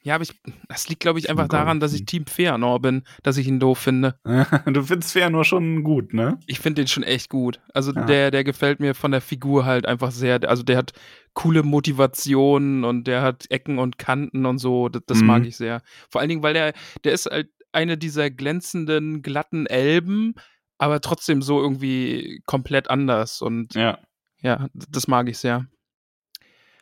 [0.05, 0.38] Ja, aber ich,
[0.69, 3.79] das liegt, glaube ich, einfach daran, dass ich Team Feanor bin, dass ich ihn doof
[3.79, 4.21] finde.
[4.67, 6.38] du findest nur schon gut, ne?
[6.47, 7.61] Ich finde den schon echt gut.
[7.73, 8.05] Also Ja.
[8.05, 10.47] der, der gefällt mir von der Figur halt einfach sehr.
[10.47, 10.93] Also der hat
[11.33, 14.90] coole Motivationen und der hat Ecken und Kanten und so.
[14.90, 15.27] Das, das Mhm.
[15.27, 15.81] mag ich sehr.
[16.11, 20.35] Vor allen Dingen, weil der, der ist halt eine dieser glänzenden, glatten Elben,
[20.77, 23.40] aber trotzdem so irgendwie komplett anders.
[23.40, 23.99] Und Ja.
[24.43, 25.67] ja, das mag ich sehr.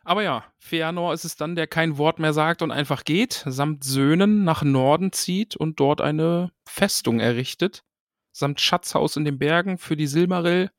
[0.04, 3.84] Aber ja, Feanor ist es dann, der kein Wort mehr sagt und einfach geht, samt
[3.84, 7.84] Söhnen nach Norden zieht und dort eine Festung errichtet,
[8.32, 10.70] samt Schatzhaus in den Bergen für die Silmaril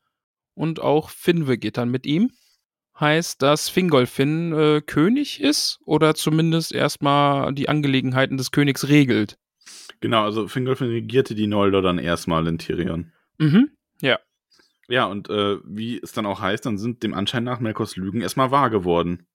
[0.55, 2.31] und auch Finwe geht dann mit ihm.
[2.99, 9.39] Heißt, dass Fingolfin äh, König ist oder zumindest erstmal die Angelegenheiten des Königs regelt.
[9.99, 13.11] Genau, also Fingolfin regierte die Noldor dann erstmal in Tyrion.
[13.39, 13.71] Mhm.
[14.01, 14.19] Ja,
[14.89, 18.51] und äh, wie es dann auch heißt, dann sind dem Anschein nach Melkors Lügen erstmal
[18.51, 19.25] wahr geworden.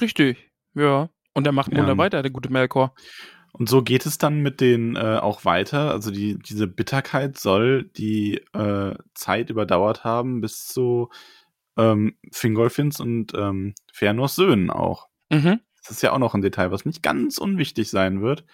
[0.00, 0.50] Richtig.
[0.74, 1.10] Ja.
[1.34, 1.78] Und er macht Ja.
[1.78, 2.94] munter weiter, der gute Melkor.
[3.52, 5.90] Und so geht es dann mit den äh, auch weiter.
[5.90, 11.10] Also die, diese Bitterkeit soll die äh, Zeit überdauert haben bis zu
[11.78, 15.08] ähm, Fingolfins und ähm, Fëanors Söhnen auch.
[15.30, 15.60] Mhm.
[15.82, 18.44] Das ist ja auch noch ein Detail, was nicht ganz unwichtig sein wird.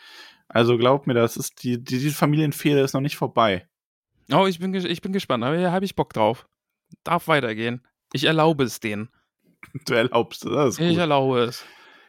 [0.49, 3.67] Also glaubt mir, das ist die, die, diese Familienfehde ist noch nicht vorbei.
[4.31, 6.47] Oh, ich bin, ich bin gespannt, aber hier habe ich Bock drauf.
[7.05, 7.83] Darf weitergehen.
[8.13, 9.09] Ich erlaube es denen.
[9.87, 11.65] Du erlaubst es, das Ich erlaube es.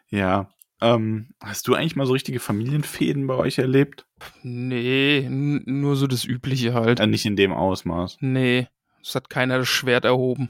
[0.10, 0.50] Ja.
[0.82, 4.06] Ähm, hast du eigentlich mal so richtige Familienfäden bei euch erlebt?
[4.42, 7.00] Nee, nur so das Übliche halt.
[7.00, 8.18] Äh, nicht in dem Ausmaß.
[8.22, 8.68] Nee,
[9.02, 10.50] es hat keiner das Schwert erhoben.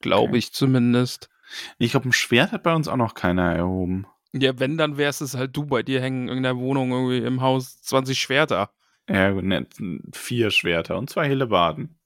[0.00, 0.38] Glaube Okay.
[0.38, 1.30] ich zumindest.
[1.78, 4.06] Ich glaube, ein Schwert hat bei uns auch noch keiner erhoben.
[4.32, 5.64] Ja, wenn, dann wär's es halt du.
[5.64, 8.70] Bei dir hängen in der Wohnung irgendwie im Haus 20 Schwerter.
[9.08, 9.66] Ja, gut, ne,
[10.12, 11.98] vier Schwerter und zwei Hellebarden.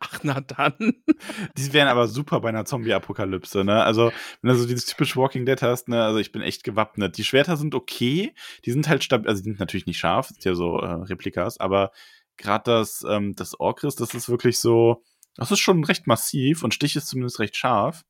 [0.00, 0.74] Ach, na dann.
[1.56, 3.82] Die wären aber super bei einer Zombie-Apokalypse, ne?
[3.82, 6.04] Also, wenn du so dieses typische Walking Dead hast, ne?
[6.04, 7.18] Also, ich bin echt gewappnet.
[7.18, 8.34] Die Schwerter sind okay.
[8.64, 11.58] Die sind halt stabil, also, die sind natürlich nicht scharf, sind ja so äh, Replikas,
[11.58, 11.90] aber
[12.36, 15.02] gerade das, ähm, das Orkris, das ist wirklich so,
[15.36, 18.04] das ist schon recht massiv und Stich ist zumindest recht scharf.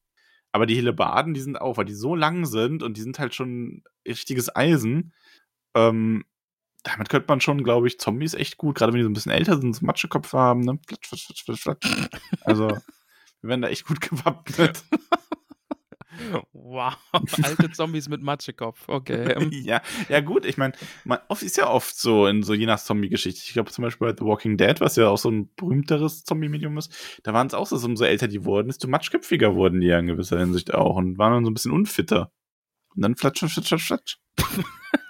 [0.53, 3.35] Aber die Hellebarden, die sind auch, weil die so lang sind und die sind halt
[3.35, 5.13] schon richtiges Eisen.
[5.75, 6.25] Ähm,
[6.83, 9.33] damit könnte man schon, glaube ich, Zombies echt gut, gerade wenn die so ein bisschen
[9.33, 10.79] älter sind, so Matschekopf haben, ne?
[10.87, 12.09] Flatsch, flatsch, flatsch, flatsch.
[12.43, 14.85] Also, wir werden da echt gut gewappnet.
[16.53, 16.97] Wow,
[17.43, 19.49] alte Zombies mit Matschekopf, okay.
[19.65, 20.75] ja, ja gut, ich meine,
[21.29, 23.41] oft ist ja oft so in so je nach Zombie-Geschichte.
[23.45, 26.77] Ich glaube zum Beispiel bei The Walking Dead, was ja auch so ein berühmteres Zombie-Medium
[26.79, 26.93] ist,
[27.23, 30.07] da waren es auch so, umso älter die wurden, desto matschköpfiger wurden die ja in
[30.07, 32.31] gewisser Hinsicht auch und waren dann so ein bisschen unfitter.
[32.95, 34.19] Und dann flatsch, flatsch, flatsch, flatsch.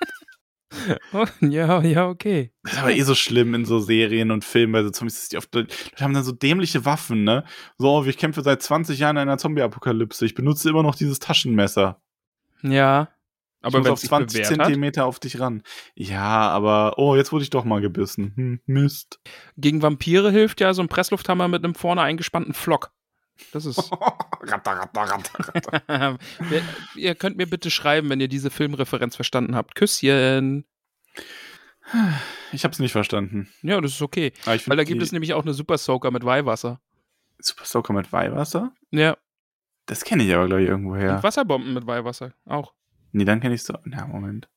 [1.41, 2.53] ja, ja, okay.
[2.63, 5.37] Das ist aber eh so schlimm in so Serien und Filmen, weil so Zombies, die
[5.37, 5.67] oft, die
[6.03, 7.45] haben dann so dämliche Waffen, ne?
[7.79, 10.25] So, ich kämpfe seit 20 Jahren in einer Zombie-Apokalypse.
[10.25, 12.01] Ich benutze immer noch dieses Taschenmesser.
[12.63, 13.09] Ja.
[13.63, 15.63] Aber ich muss auf 20 Zentimeter auf dich ran.
[15.95, 18.33] Ja, aber, oh, jetzt wurde ich doch mal gebissen.
[18.35, 19.21] Hm, Mist.
[19.57, 22.91] Gegen Vampire hilft ja so ein Presslufthammer mit einem vorne eingespannten Flock.
[23.53, 23.90] Das ist.
[24.40, 26.18] ratter, ratter, ratter, ratter.
[26.97, 29.75] ihr könnt mir bitte schreiben, wenn ihr diese Filmreferenz verstanden habt.
[29.75, 30.64] Küsschen.
[32.53, 33.49] Ich hab's nicht verstanden.
[33.62, 34.33] Ja, das ist okay.
[34.45, 36.81] Weil da gibt es nämlich auch eine Super Soaker mit Weihwasser.
[37.38, 38.73] Super Soaker mit Weihwasser?
[38.90, 39.16] Ja.
[39.87, 41.16] Das kenne ich aber, glaube ich, irgendwoher.
[41.16, 42.73] Und Wasserbomben mit Weihwasser auch.
[43.11, 43.75] Nee, dann kenne ich so.
[43.85, 44.49] Na, Moment.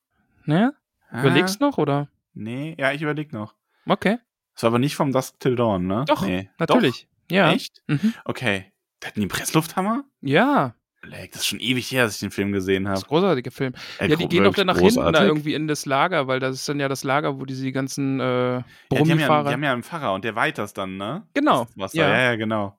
[0.44, 0.72] Ne?
[1.10, 1.20] Ah.
[1.20, 2.08] Überlegst noch, oder?
[2.32, 3.54] Nee, ja, ich überleg noch.
[3.86, 4.18] Okay.
[4.54, 6.04] Das war aber nicht vom Dusk Till Dawn, ne?
[6.06, 6.48] Doch, nee.
[6.58, 7.08] natürlich.
[7.30, 7.52] Ja.
[7.52, 7.82] Echt?
[7.86, 8.14] Mhm.
[8.24, 8.72] Okay.
[9.00, 10.04] Da hatten die einen Presslufthammer?
[10.20, 10.74] Ja.
[11.02, 12.94] Das ist schon ewig her, dass ich den Film gesehen habe.
[12.94, 13.74] Das ist ein großartiger Film.
[13.98, 15.04] Äh, ja, die gehen doch dann nach großartig.
[15.04, 17.70] hinten da irgendwie in das Lager, weil das ist dann ja das Lager, wo diese
[17.70, 18.24] ganzen äh.
[18.24, 21.26] Ja, die, haben ja, die haben ja einen Pfarrer und der weiter es dann, ne?
[21.34, 21.68] Genau.
[21.76, 21.88] Ja.
[21.92, 22.78] ja, ja, genau.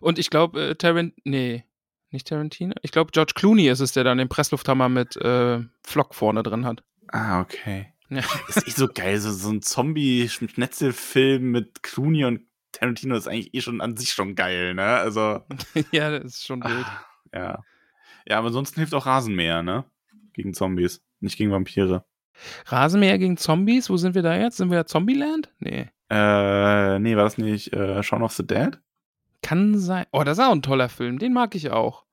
[0.00, 1.14] Und ich glaube, äh, Tarant...
[1.24, 1.64] Nee,
[2.10, 2.74] nicht Tarantino?
[2.82, 6.64] Ich glaube, George Clooney ist es, der dann den Presslufthammer mit äh, Flock vorne drin
[6.64, 6.84] hat.
[7.08, 7.92] Ah, okay.
[8.08, 8.22] Ja.
[8.48, 12.42] Ist echt so geil, so, so ein Zombie-Schnetzelfilm mit Clooney und
[12.74, 14.82] Tarantino ist eigentlich eh schon an sich schon geil, ne?
[14.84, 15.40] Also.
[15.92, 16.86] ja, das ist schon wild.
[16.86, 17.64] Ah, ja.
[18.26, 19.84] Ja, aber ansonsten hilft auch Rasenmäher, ne?
[20.32, 22.04] Gegen Zombies, nicht gegen Vampire.
[22.66, 23.90] Rasenmäher gegen Zombies?
[23.90, 24.56] Wo sind wir da jetzt?
[24.56, 25.50] Sind wir ja Zombieland?
[25.58, 25.90] Nee.
[26.10, 28.78] Äh, nee, war das nicht äh, Shaun of the Dead?
[29.42, 30.06] Kann sein.
[30.10, 31.18] Oh, das ist auch ein toller Film.
[31.18, 32.04] Den mag ich auch.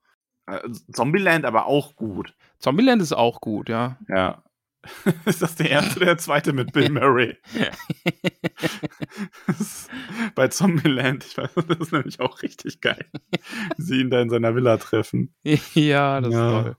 [0.46, 0.60] Äh,
[0.92, 2.34] Zombieland aber auch gut.
[2.58, 3.98] Zombieland ist auch gut, ja.
[4.08, 4.42] Ja.
[5.26, 7.36] ist das der erste oder der zweite mit Bill Murray?
[10.34, 13.06] Bei Zombieland, ich weiß, das ist nämlich auch richtig geil.
[13.76, 15.34] Sie ihn da in seiner Villa treffen.
[15.74, 16.58] Ja, das ja.
[16.58, 16.76] ist toll.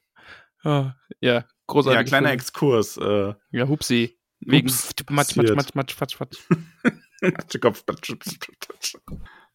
[0.65, 0.89] Oh,
[1.19, 1.97] ja, großartig.
[1.97, 2.31] Ja, kleiner.
[2.31, 2.97] Exkurs.
[2.97, 4.17] Äh, ja, Hupsi.
[4.39, 4.71] Wegen
[5.09, 6.39] Matsch, Matsch, Matsch, Matsch, Matsch, Matsch.
[7.21, 8.95] Matschkopf, Matsch, Matsch, Matsch.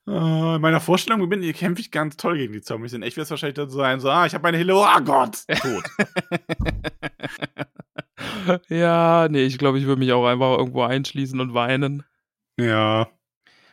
[0.06, 2.94] Uh, in meiner Vorstellung bin ich, kämpfe ich ganz toll gegen die Zombies.
[2.94, 5.00] In echt wäre es wahrscheinlich dann so sein, so, ah, ich habe meine Hille, oh
[5.04, 5.84] Gott, tot.
[8.68, 12.04] ja, nee, ich glaube, ich würde mich auch einfach irgendwo einschließen und weinen.
[12.58, 13.08] Ja.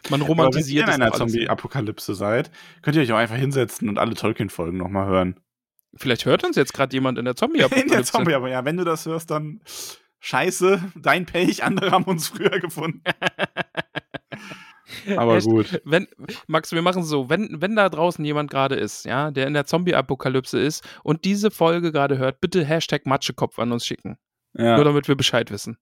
[0.10, 3.98] Man romantisiert wenn ihr in einer Zombie-Apokalypse seid, könnt ihr euch auch einfach hinsetzen und
[3.98, 5.40] alle Tolkien-Folgen nochmal hören.
[5.96, 7.86] Vielleicht hört uns jetzt gerade jemand in der Zombie-Apokalypse.
[7.92, 9.62] in der Zombie, aber ja, wenn du das hörst, dann
[10.20, 13.02] scheiße, dein Pech, andere haben uns früher gefunden.
[15.18, 15.82] Aber gut.
[15.84, 16.08] Wenn,
[16.48, 19.54] Max, wir machen es so, wenn, wenn da draußen jemand gerade ist, ja, der in
[19.54, 24.18] der Zombie-Apokalypse ist und diese Folge gerade hört, bitte Hashtag Matschekopf an uns schicken.
[24.58, 24.76] Ja.
[24.76, 25.78] Nur damit wir Bescheid wissen.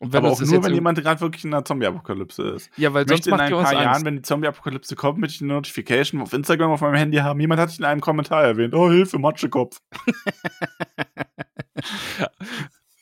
[0.00, 2.70] Aber auch nur, wenn jemand gerade wirklich in einer Zombie-Apokalypse ist.
[2.76, 5.52] Ja, weil sonst macht in ein paar Jahren, wenn die Zombie-Apokalypse kommt, möchte ich eine
[5.54, 7.38] Notification auf Instagram auf meinem Handy haben.
[7.40, 8.74] Jemand hat sich in einem Kommentar erwähnt.
[8.74, 9.80] Oh, Hilfe, Matschekopf.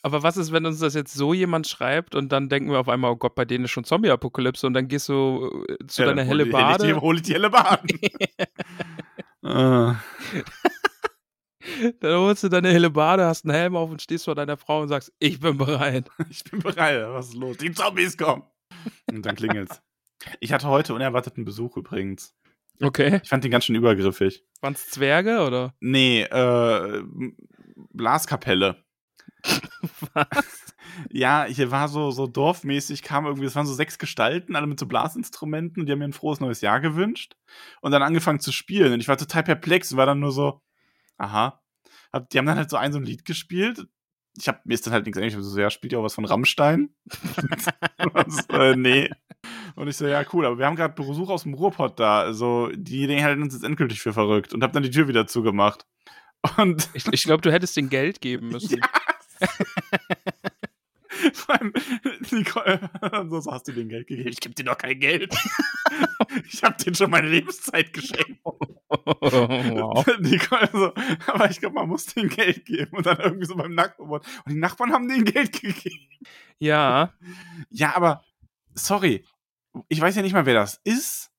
[0.05, 2.89] Aber was ist, wenn uns das jetzt so jemand schreibt und dann denken wir auf
[2.89, 6.09] einmal, oh Gott, bei denen ist schon Zombie-Apokalypse und dann gehst du äh, zu ja,
[6.09, 7.01] deiner helle Bade.
[7.01, 7.87] Hol ich die helle Bade.
[12.01, 14.83] Dann holst du deine helle Bade, hast einen Helm auf und stehst vor deiner Frau
[14.83, 16.11] und sagst, ich bin bereit.
[16.31, 17.57] Ich bin bereit, was ist los?
[17.59, 18.43] Die Zombies kommen.
[19.11, 19.83] Und dann klingelt's.
[20.41, 22.35] Ich hatte heute unerwarteten Besuch übrigens.
[22.81, 23.21] Okay.
[23.23, 24.45] Ich fand den ganz schön übergriffig.
[24.61, 25.75] Waren's Zwerge oder?
[25.81, 27.03] Nee, äh,
[27.93, 28.85] Blaskapelle.
[30.15, 30.29] Was?
[31.11, 34.79] Ja, hier war so, so dorfmäßig, kam irgendwie, es waren so sechs Gestalten, alle mit
[34.79, 37.37] so Blasinstrumenten und die haben mir ein frohes neues Jahr gewünscht
[37.81, 40.61] und dann angefangen zu spielen und ich war total perplex und war dann nur so,
[41.19, 41.63] aha.
[42.13, 43.87] Hab, die haben dann halt so ein so ein Lied gespielt.
[44.39, 46.25] Ich hab, mir ist dann halt nichts eigentlich so, ja, spielt ja auch was von
[46.25, 46.95] Rammstein?
[48.13, 49.11] was, äh, nee.
[49.75, 52.21] Und ich so, ja, cool, aber wir haben gerade Besuch aus dem Ruhrpott da.
[52.21, 55.27] Also, die Idee halten uns jetzt endgültig für verrückt und hab dann die Tür wieder
[55.27, 55.87] zugemacht.
[56.57, 58.79] Und ich, ich glaube, du hättest den Geld geben müssen.
[58.79, 58.89] Ja.
[61.35, 61.73] Vor allem,
[62.31, 62.91] Nicole,
[63.29, 64.31] so hast du den Geld gegeben.
[64.31, 65.35] Ich gebe dir doch kein Geld.
[66.51, 68.41] ich habe denen schon meine Lebenszeit geschenkt.
[69.05, 70.07] Wow.
[70.21, 70.93] Nicole so,
[71.27, 74.11] aber ich glaube, man muss denen Geld geben und dann irgendwie so beim Nachbarn.
[74.11, 76.09] Und die Nachbarn haben denen Geld gegeben.
[76.59, 77.13] Ja.
[77.71, 78.25] Ja, aber
[78.75, 79.25] sorry,
[79.89, 81.31] ich weiß ja nicht mal, wer das ist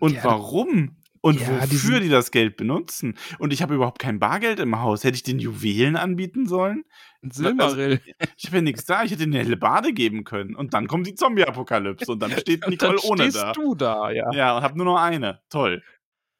[0.00, 3.16] und ja, warum und ja, wofür die das Geld benutzen.
[3.38, 5.04] Und ich habe überhaupt kein Bargeld im Haus.
[5.04, 6.84] Hätte ich den Juwelen anbieten sollen?
[7.22, 7.92] Ein Silmarill.
[7.92, 8.04] Also,
[8.36, 9.04] ich habe ja nichts da.
[9.04, 10.54] Ich hätte eine helle Bade geben können.
[10.54, 13.52] Und dann kommt die Zombie-Apokalypse und dann steht Nicole dann ohne da.
[13.52, 14.30] du da, ja.
[14.34, 15.40] Ja, und habe nur noch eine.
[15.48, 15.82] Toll.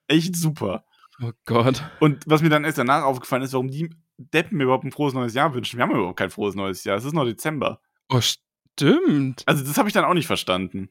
[0.08, 0.84] Echt super.
[1.22, 1.82] Oh Gott.
[2.00, 5.14] Und was mir dann erst danach aufgefallen ist, warum die Deppen mir überhaupt ein frohes
[5.14, 5.78] neues Jahr wünschen.
[5.78, 6.96] Wir haben überhaupt kein frohes neues Jahr.
[6.96, 7.80] Es ist noch Dezember.
[8.08, 9.42] Oh, stimmt.
[9.46, 10.88] Also, das habe ich dann auch nicht verstanden.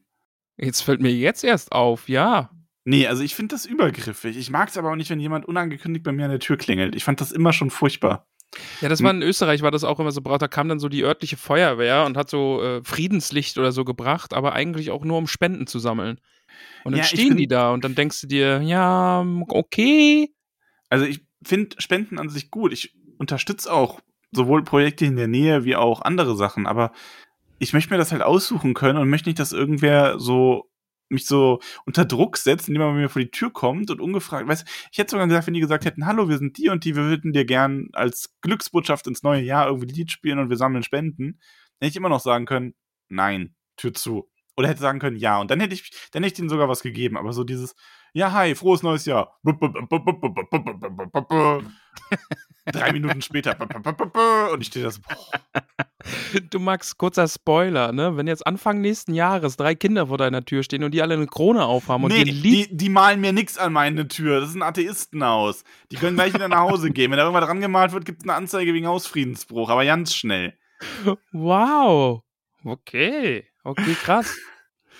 [0.57, 2.51] Jetzt fällt mir jetzt erst auf, ja.
[2.85, 4.37] Nee, also ich finde das übergriffig.
[4.37, 6.95] Ich mag es aber auch nicht, wenn jemand unangekündigt bei mir an der Tür klingelt.
[6.95, 8.27] Ich fand das immer schon furchtbar.
[8.81, 10.41] Ja, das war in Österreich, war das auch immer so braut.
[10.41, 14.33] Da kam dann so die örtliche Feuerwehr und hat so äh, Friedenslicht oder so gebracht,
[14.33, 16.19] aber eigentlich auch nur um Spenden zu sammeln.
[16.83, 20.33] Und dann ja, stehen die da und dann denkst du dir, ja, okay.
[20.89, 22.73] Also ich finde Spenden an sich gut.
[22.73, 26.91] Ich unterstütze auch sowohl Projekte in der Nähe wie auch andere Sachen, aber
[27.59, 30.69] ich möchte mir das halt aussuchen können und möchte nicht, dass irgendwer so
[31.09, 34.67] mich so unter Druck setzt, indem man mir vor die Tür kommt und ungefragt, weißt
[34.91, 37.03] ich hätte sogar gesagt, wenn die gesagt hätten, hallo, wir sind die und die, wir
[37.03, 41.39] würden dir gern als Glücksbotschaft ins neue Jahr irgendwie Lied spielen und wir sammeln Spenden,
[41.79, 42.73] hätte ich immer noch sagen können,
[43.07, 44.29] nein, Tür zu.
[44.55, 45.39] Oder hätte sagen können, ja.
[45.39, 47.17] Und dann hätte ich, dann hätte ich denen sogar was gegeben.
[47.17, 47.75] Aber so dieses,
[48.13, 49.39] ja, hi, frohes neues Jahr.
[52.65, 53.57] Drei Minuten später.
[54.51, 55.15] Und ich stehe da so, boah.
[56.49, 58.15] Du Max, kurzer Spoiler, ne?
[58.15, 61.27] Wenn jetzt Anfang nächsten Jahres drei Kinder vor deiner Tür stehen und die alle eine
[61.27, 64.41] Krone aufhaben und nee, die, die malen mir nichts an meine Tür.
[64.41, 65.63] Das sind Atheisten aus.
[65.91, 67.11] Die können gleich wieder nach Hause gehen.
[67.11, 70.57] Wenn da irgendwas dran gemalt wird, gibt es eine Anzeige wegen Hausfriedensbruch, aber ganz schnell.
[71.31, 72.23] Wow.
[72.65, 73.45] Okay.
[73.63, 74.37] Okay, krass.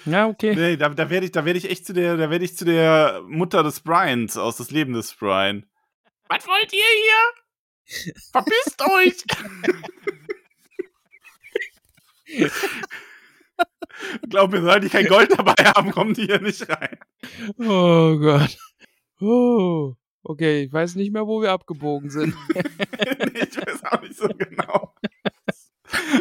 [0.06, 0.56] Ja, okay.
[0.56, 3.22] Nee, da, da werde ich, werd ich echt zu der, da werde ich zu der
[3.26, 5.66] Mutter des Bryans aus das Leben des Brian.
[6.28, 8.14] Was wollt ihr hier?
[8.32, 9.24] Verpisst euch!
[14.30, 16.98] Glaub mir, sollte ich kein Gold dabei haben, kommen die hier nicht rein.
[17.60, 18.58] Oh Gott.
[19.20, 19.94] Oh.
[20.24, 22.34] Okay, ich weiß nicht mehr, wo wir abgebogen sind.
[22.54, 24.96] nee, ich weiß auch nicht so genau.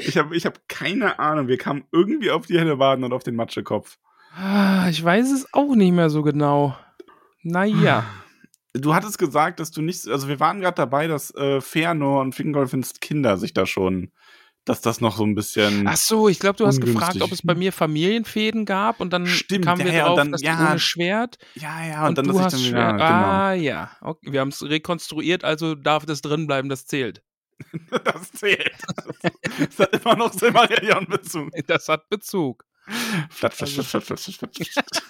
[0.00, 1.48] Ich habe ich hab keine Ahnung.
[1.48, 3.98] Wir kamen irgendwie auf die helle Waden und auf den Matschekopf.
[4.34, 6.76] Ah, ich weiß es auch nicht mehr so genau.
[7.42, 8.04] Naja.
[8.72, 12.34] Du hattest gesagt, dass du nicht, also wir waren gerade dabei, dass äh, Fernor und
[12.34, 14.10] Fingolfins Kinder sich da schon
[14.64, 15.86] dass das noch so ein bisschen.
[15.88, 19.26] Ach so, ich glaube, du hast gefragt, ob es bei mir Familienfäden gab und dann
[19.26, 21.38] Stimmt, kamen wir ja, drauf, dann, dass ja, du ohne Schwert.
[21.54, 22.92] Ja, ja, und, und dann du hast dann Schwert.
[22.92, 23.02] Genau.
[23.02, 23.90] Ah, ja.
[24.00, 27.22] Okay, wir haben es rekonstruiert, also darf das drin bleiben, das zählt.
[28.04, 28.72] das zählt.
[29.58, 31.50] Das hat immer noch Silmarillion-Bezug.
[31.66, 32.64] Das hat Bezug.
[33.30, 35.02] Flat, flat, flat, flat, flat, flat, flat.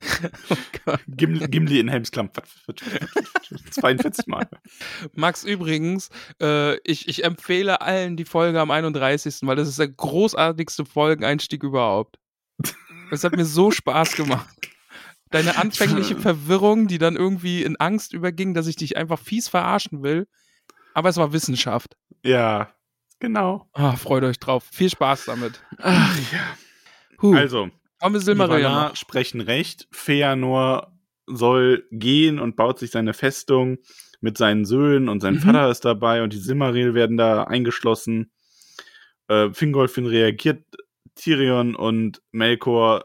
[0.86, 2.30] oh Gimli, in Helmsklamm.
[3.70, 4.48] 42 Mal.
[5.14, 6.08] Max, übrigens,
[6.40, 11.62] äh, ich, ich empfehle allen die Folge am 31., weil das ist der großartigste Folgeneinstieg
[11.62, 12.18] überhaupt.
[13.10, 14.54] Es hat mir so Spaß gemacht.
[15.30, 20.02] Deine anfängliche Verwirrung, die dann irgendwie in Angst überging, dass ich dich einfach fies verarschen
[20.02, 20.26] will.
[20.98, 21.96] Aber es war Wissenschaft.
[22.24, 22.74] Ja,
[23.20, 23.68] genau.
[23.72, 24.64] Ah, freut euch drauf.
[24.68, 25.62] Viel Spaß damit.
[25.78, 26.40] Ach ja.
[27.22, 27.36] Huh.
[27.36, 27.70] Also,
[28.02, 28.96] wir Silmarillion.
[28.96, 29.86] sprechen recht.
[29.92, 30.92] Feanor
[31.26, 33.78] soll gehen und baut sich seine Festung
[34.20, 35.38] mit seinen Söhnen und sein mhm.
[35.38, 38.32] Vater ist dabei und die Silmaril werden da eingeschlossen.
[39.28, 40.64] Äh, Fingolfin reagiert,
[41.14, 43.04] Tyrion und Melkor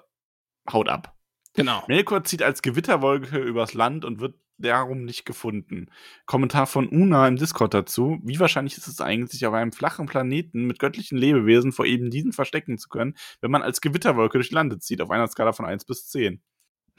[0.67, 1.15] haut ab.
[1.53, 1.83] Genau.
[1.87, 5.87] Melkor zieht als Gewitterwolke übers Land und wird darum nicht gefunden.
[6.25, 8.19] Kommentar von Una im Discord dazu.
[8.23, 12.09] Wie wahrscheinlich ist es eigentlich, sich auf einem flachen Planeten mit göttlichen Lebewesen vor eben
[12.09, 15.65] diesen verstecken zu können, wenn man als Gewitterwolke durch Lande zieht, auf einer Skala von
[15.65, 16.41] 1 bis 10?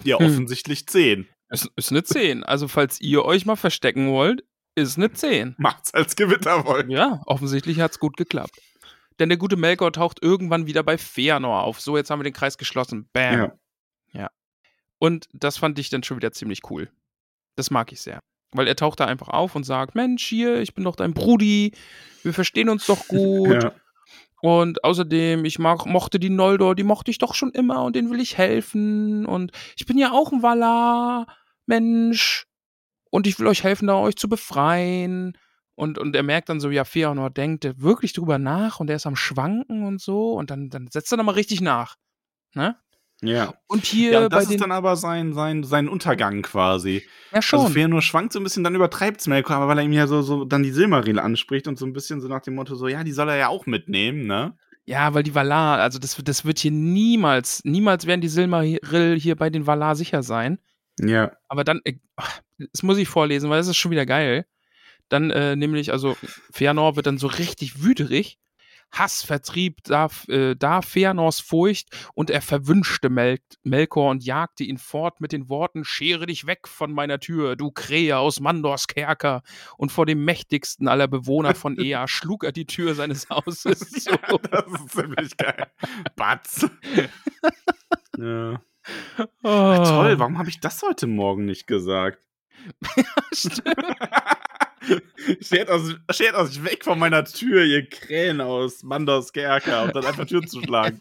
[0.02, 0.26] Ja, hm.
[0.26, 1.28] offensichtlich 10.
[1.48, 2.42] Es ist eine 10.
[2.44, 5.54] Also, falls ihr euch mal verstecken wollt, ist eine 10.
[5.58, 6.92] Macht's als Gewitterwolke.
[6.92, 8.60] Ja, offensichtlich hat's gut geklappt.
[9.18, 11.80] Denn der gute Melkor taucht irgendwann wieder bei Feanor auf.
[11.80, 13.08] So, jetzt haben wir den Kreis geschlossen.
[13.12, 13.38] Bam.
[13.38, 13.52] Ja.
[14.12, 14.30] ja.
[14.98, 16.90] Und das fand ich dann schon wieder ziemlich cool.
[17.56, 18.20] Das mag ich sehr.
[18.52, 21.72] Weil er taucht da einfach auf und sagt: Mensch, hier, ich bin doch dein Brudi,
[22.22, 23.62] wir verstehen uns doch gut.
[23.62, 23.72] Ja.
[24.40, 28.10] Und außerdem, ich mag, mochte die Noldor, die mochte ich doch schon immer und denen
[28.10, 29.24] will ich helfen.
[29.24, 31.26] Und ich bin ja auch ein Valar,
[31.64, 32.46] Mensch.
[33.10, 35.38] Und ich will euch helfen, da euch zu befreien.
[35.76, 39.06] Und, und er merkt dann so, ja, Feanor denkt wirklich drüber nach und er ist
[39.06, 40.34] am Schwanken und so.
[40.34, 41.96] Und dann, dann setzt er nochmal richtig nach.
[42.54, 42.76] Ne?
[43.22, 43.54] Ja.
[43.66, 44.12] Und hier.
[44.12, 47.02] Ja, und das ist dann aber sein, sein, sein Untergang quasi.
[47.32, 47.60] Ja, schon.
[47.60, 50.06] Also, nur schwankt so ein bisschen, dann übertreibt es Melkor, aber weil er ihm ja
[50.06, 52.88] so, so dann die Silmaril anspricht und so ein bisschen so nach dem Motto, so,
[52.88, 54.56] ja, die soll er ja auch mitnehmen, ne?
[54.86, 59.36] Ja, weil die Valar, also das, das wird hier niemals, niemals werden die Silmaril hier
[59.36, 60.58] bei den Valar sicher sein.
[61.00, 61.32] Ja.
[61.48, 61.94] Aber dann, äh,
[62.58, 64.46] das muss ich vorlesen, weil das ist schon wieder geil.
[65.08, 66.16] Dann äh, nämlich, also
[66.52, 68.38] Fëanor wird dann so richtig wüterig
[68.98, 74.78] Hass vertrieb da, äh, da Fëanors Furcht und er verwünschte Mel Melkor und jagte ihn
[74.78, 79.42] fort mit den Worten: Schere dich weg von meiner Tür, du Krähe aus Mandors Kerker.
[79.76, 83.80] Und vor dem mächtigsten aller Bewohner von Ea schlug er die Tür seines Hauses.
[83.80, 84.10] So.
[84.10, 85.66] Ja, das ist ziemlich geil.
[86.16, 86.66] Batz.
[88.18, 88.60] ja.
[89.42, 89.48] Oh.
[89.48, 92.18] Ach, toll, warum habe ich das heute Morgen nicht gesagt?
[93.32, 93.76] stimmt.
[95.40, 100.04] Steht aus, steht aus weg von meiner Tür, ihr Krähen aus Mandos Kerker, und dann
[100.04, 101.00] einfach Tür zu schlagen.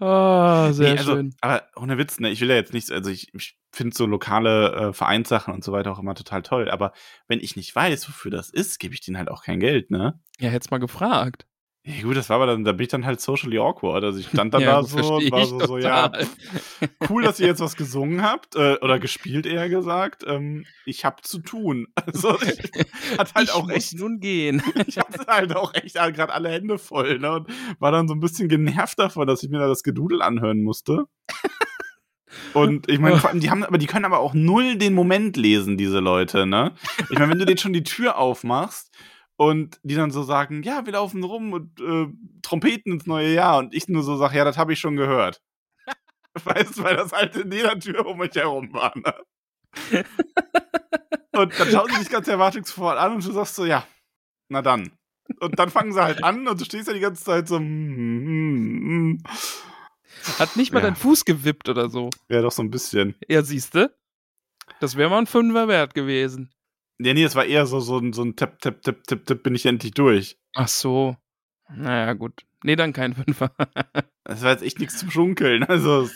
[0.00, 1.34] Oh, sehr nee, also, schön.
[1.40, 4.72] Aber ohne Witz, ne, ich will ja jetzt nichts, also ich, ich finde so lokale
[4.72, 6.70] äh, Vereinssachen und so weiter auch immer total toll.
[6.70, 6.92] Aber
[7.26, 10.20] wenn ich nicht weiß, wofür das ist, gebe ich denen halt auch kein Geld, ne?
[10.38, 11.46] Ja, hätt's mal gefragt.
[11.88, 14.04] Ja, gut, das war aber dann, da bin ich dann halt socially awkward.
[14.04, 16.12] Also ich stand dann ja, da so und war so, so, ja,
[17.08, 20.22] cool, dass ihr jetzt was gesungen habt, äh, oder gespielt eher gesagt.
[20.26, 21.86] Ähm, ich hab zu tun.
[22.08, 24.62] Also ich hat halt ich auch echt nun gehen.
[24.86, 27.32] ich hatte halt auch echt gerade alle Hände voll, ne?
[27.32, 30.62] Und war dann so ein bisschen genervt davon, dass ich mir da das Gedudel anhören
[30.62, 31.04] musste.
[32.54, 35.36] Und ich meine, vor allem, die haben, aber die können aber auch null den Moment
[35.36, 36.72] lesen, diese Leute, ne?
[37.10, 38.90] Ich meine, wenn du denen schon die Tür aufmachst
[39.38, 42.08] und die dann so sagen, ja, wir laufen rum und äh,
[42.42, 45.40] Trompeten ins neue Jahr und ich nur so sage, ja, das habe ich schon gehört.
[46.44, 48.92] weißt du, weil das halt in jeder Tür um mich herum war.
[48.98, 49.14] Ne?
[51.36, 53.86] und dann schauen sie dich ganz erwartungsvoll an und du sagst so, ja,
[54.48, 54.90] na dann.
[55.38, 57.60] Und dann fangen sie halt an und du stehst ja die ganze Zeit so.
[57.60, 59.22] Mm, mm, mm.
[60.38, 60.86] Hat nicht mal ja.
[60.86, 62.10] dein Fuß gewippt oder so.
[62.28, 63.14] Ja, doch so ein bisschen.
[63.28, 63.96] Ja, siehste.
[64.80, 66.50] Das wäre mal ein Fünfer wert gewesen.
[67.00, 69.54] Ja, nee, es war eher so, so, so ein Tipp, Tipp, Tipp, Tipp, Tipp, bin
[69.54, 70.38] ich endlich durch.
[70.54, 71.16] Ach so.
[71.72, 72.44] Naja, gut.
[72.64, 73.52] Nee, dann kein Fünfer.
[74.24, 75.64] das war jetzt echt nichts zum Schunkeln.
[75.64, 76.08] Also.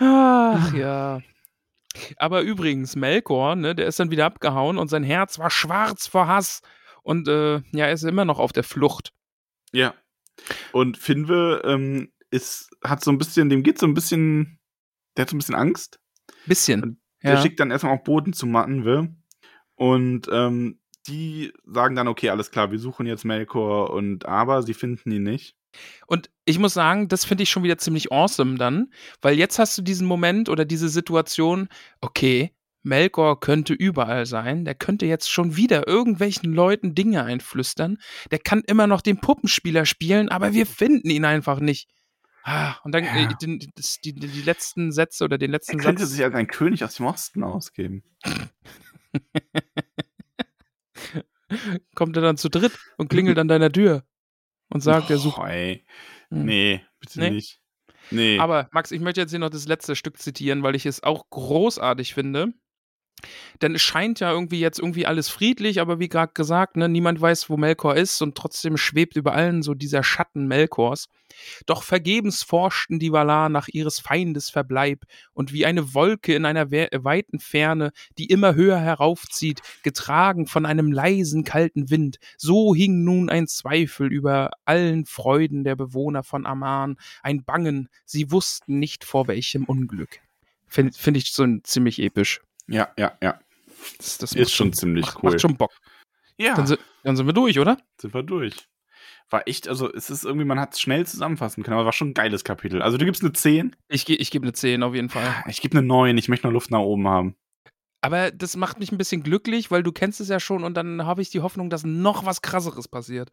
[0.00, 1.20] Ach ja.
[2.16, 6.26] Aber übrigens, Melkor, ne, der ist dann wieder abgehauen und sein Herz war schwarz vor
[6.26, 6.62] Hass.
[7.02, 9.12] Und äh, ja, er ist immer noch auf der Flucht.
[9.72, 9.94] Ja.
[10.72, 14.58] Und Finwe ähm, ist, hat so ein bisschen, dem geht so ein bisschen,
[15.16, 16.00] der hat so ein bisschen Angst.
[16.46, 16.82] Bisschen.
[16.82, 17.42] Und der ja.
[17.42, 19.14] schickt dann erstmal auch Boden zu Mattenwe.
[19.78, 24.74] Und ähm, die sagen dann, okay, alles klar, wir suchen jetzt Melkor und aber sie
[24.74, 25.54] finden ihn nicht.
[26.08, 29.78] Und ich muss sagen, das finde ich schon wieder ziemlich awesome dann, weil jetzt hast
[29.78, 31.68] du diesen Moment oder diese Situation,
[32.00, 32.52] okay,
[32.82, 37.98] Melkor könnte überall sein, der könnte jetzt schon wieder irgendwelchen Leuten Dinge einflüstern,
[38.32, 41.88] der kann immer noch den Puppenspieler spielen, aber wir finden ihn einfach nicht.
[42.42, 43.14] Ah, und dann ja.
[43.14, 43.58] äh, die,
[44.04, 46.12] die, die, letzten Sätze oder den letzten er könnte Satz.
[46.12, 48.02] sich als ein König aus dem Osten ausgeben.
[51.94, 54.04] Kommt er dann zu dritt und klingelt an deiner Tür
[54.70, 55.42] und sagt, oh, er sucht.
[55.42, 55.84] Ey.
[56.30, 56.44] Hm.
[56.44, 57.30] Nee, bitte nee?
[57.30, 57.60] nicht.
[58.10, 58.38] Nee.
[58.38, 61.28] Aber Max, ich möchte jetzt hier noch das letzte Stück zitieren, weil ich es auch
[61.30, 62.52] großartig finde.
[63.62, 67.20] Denn es scheint ja irgendwie jetzt irgendwie alles friedlich, aber wie gerade gesagt, ne, niemand
[67.20, 71.08] weiß, wo Melkor ist und trotzdem schwebt über allen so dieser Schatten Melkors.
[71.66, 76.70] Doch vergebens forschten die Valar nach ihres Feindes Verbleib und wie eine Wolke in einer
[76.70, 83.28] weiten Ferne, die immer höher heraufzieht, getragen von einem leisen, kalten Wind, so hing nun
[83.28, 89.28] ein Zweifel über allen Freuden der Bewohner von Aman, ein Bangen, sie wussten nicht vor
[89.28, 90.20] welchem Unglück.
[90.66, 92.40] Finde find ich so ziemlich episch.
[92.68, 93.40] Ja, ja, ja.
[93.96, 95.30] Das, das ist schon ziemlich macht, cool.
[95.30, 95.72] Macht schon Bock.
[96.36, 96.54] Ja.
[96.54, 97.78] Dann, dann, sind wir durch, oder?
[98.00, 98.68] Sind wir durch.
[99.30, 102.10] War echt, also es ist irgendwie, man hat es schnell zusammenfassen können, aber war schon
[102.10, 102.80] ein geiles Kapitel.
[102.80, 103.76] Also du gibst eine 10?
[103.88, 105.44] Ich, ich gebe eine 10 auf jeden Fall.
[105.48, 107.36] Ich gebe eine 9, ich möchte noch Luft nach oben haben.
[108.00, 111.04] Aber das macht mich ein bisschen glücklich, weil du kennst es ja schon und dann
[111.04, 113.32] habe ich die Hoffnung, dass noch was krasseres passiert.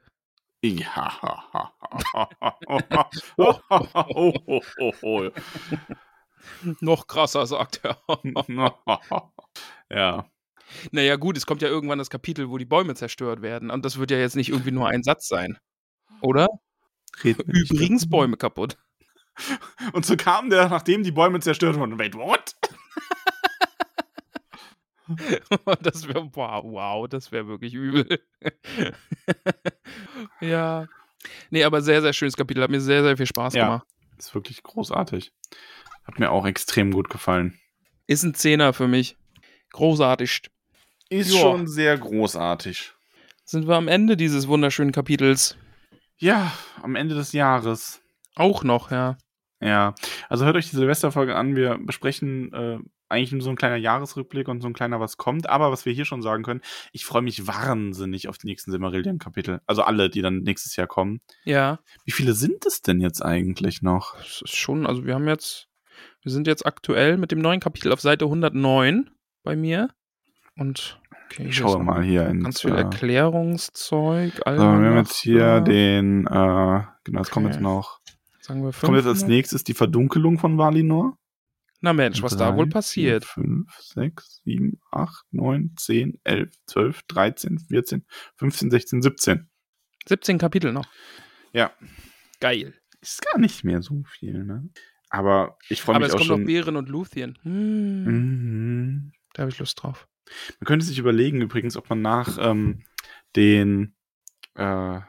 [0.63, 1.71] Ja.
[6.79, 7.97] Noch krasser, sagt er.
[9.89, 10.29] ja.
[10.91, 13.69] Naja, gut, es kommt ja irgendwann das Kapitel, wo die Bäume zerstört werden.
[13.69, 15.57] Und das wird ja jetzt nicht irgendwie nur ein Satz sein.
[16.21, 16.47] Oder?
[17.23, 18.77] Übrigens Bäume kaputt.
[19.93, 21.99] Und so kam der, nachdem die Bäume zerstört wurden.
[21.99, 22.55] Wait, what?
[25.81, 28.19] das wäre, wow, wow, das wäre wirklich übel.
[30.41, 30.87] ja.
[31.49, 32.63] Nee, aber sehr, sehr schönes Kapitel.
[32.63, 33.87] Hat mir sehr, sehr viel Spaß ja, gemacht.
[34.17, 35.31] Ist wirklich großartig.
[36.05, 37.59] Hat mir auch extrem gut gefallen.
[38.07, 39.17] Ist ein Zehner für mich.
[39.71, 40.43] Großartig.
[41.09, 41.39] Ist Joa.
[41.39, 42.93] schon sehr großartig.
[43.43, 45.57] Sind wir am Ende dieses wunderschönen Kapitels?
[46.17, 46.51] Ja,
[46.81, 48.01] am Ende des Jahres.
[48.35, 49.17] Auch noch, ja.
[49.61, 49.95] Ja,
[50.29, 51.55] also hört euch die Silvesterfolge an.
[51.55, 52.79] Wir besprechen äh,
[53.09, 55.49] eigentlich nur so ein kleiner Jahresrückblick und so ein kleiner was kommt.
[55.49, 59.61] Aber was wir hier schon sagen können, ich freue mich wahnsinnig auf die nächsten Silmarillion-Kapitel.
[59.65, 61.21] Also alle, die dann nächstes Jahr kommen.
[61.45, 61.79] Ja.
[62.03, 64.17] Wie viele sind es denn jetzt eigentlich noch?
[64.17, 65.67] Das ist schon, also wir haben jetzt,
[66.25, 69.11] wir sind jetzt aktuell mit dem neuen Kapitel auf Seite 109
[69.43, 69.91] bei mir.
[70.57, 70.99] Und
[71.29, 74.33] okay, ich schaue mal hier ins, ganz viel äh, Erklärungszeug.
[74.33, 77.29] So, wir haben jetzt hier den, äh, genau, es okay.
[77.29, 77.99] kommt jetzt noch.
[78.41, 81.15] Sagen wir fünf, kommt jetzt als nächstes die Verdunkelung von Valinor.
[81.81, 83.23] Na Mensch, was drei, da wohl passiert?
[83.25, 88.05] 5, 6, 7, 8, 9, 10, 11, 12, 13, 14,
[88.37, 89.49] 15, 16, 17.
[90.07, 90.87] 17 Kapitel noch.
[91.53, 91.71] Ja.
[92.39, 92.73] Geil.
[92.99, 94.67] Ist gar nicht mehr so viel, ne?
[95.15, 96.15] Aber ich freue mich auch schon.
[96.17, 97.37] Aber es kommt noch Bären und Luthien.
[97.43, 98.03] Hm.
[98.03, 99.11] Mhm.
[99.33, 100.07] Da habe ich Lust drauf.
[100.59, 102.83] Man könnte sich überlegen, übrigens, ob man nach ähm,
[103.35, 103.95] den
[104.55, 104.99] äh,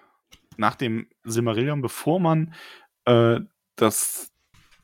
[0.57, 2.55] nach dem Silmarillion, bevor man
[3.05, 3.41] äh,
[3.77, 4.33] das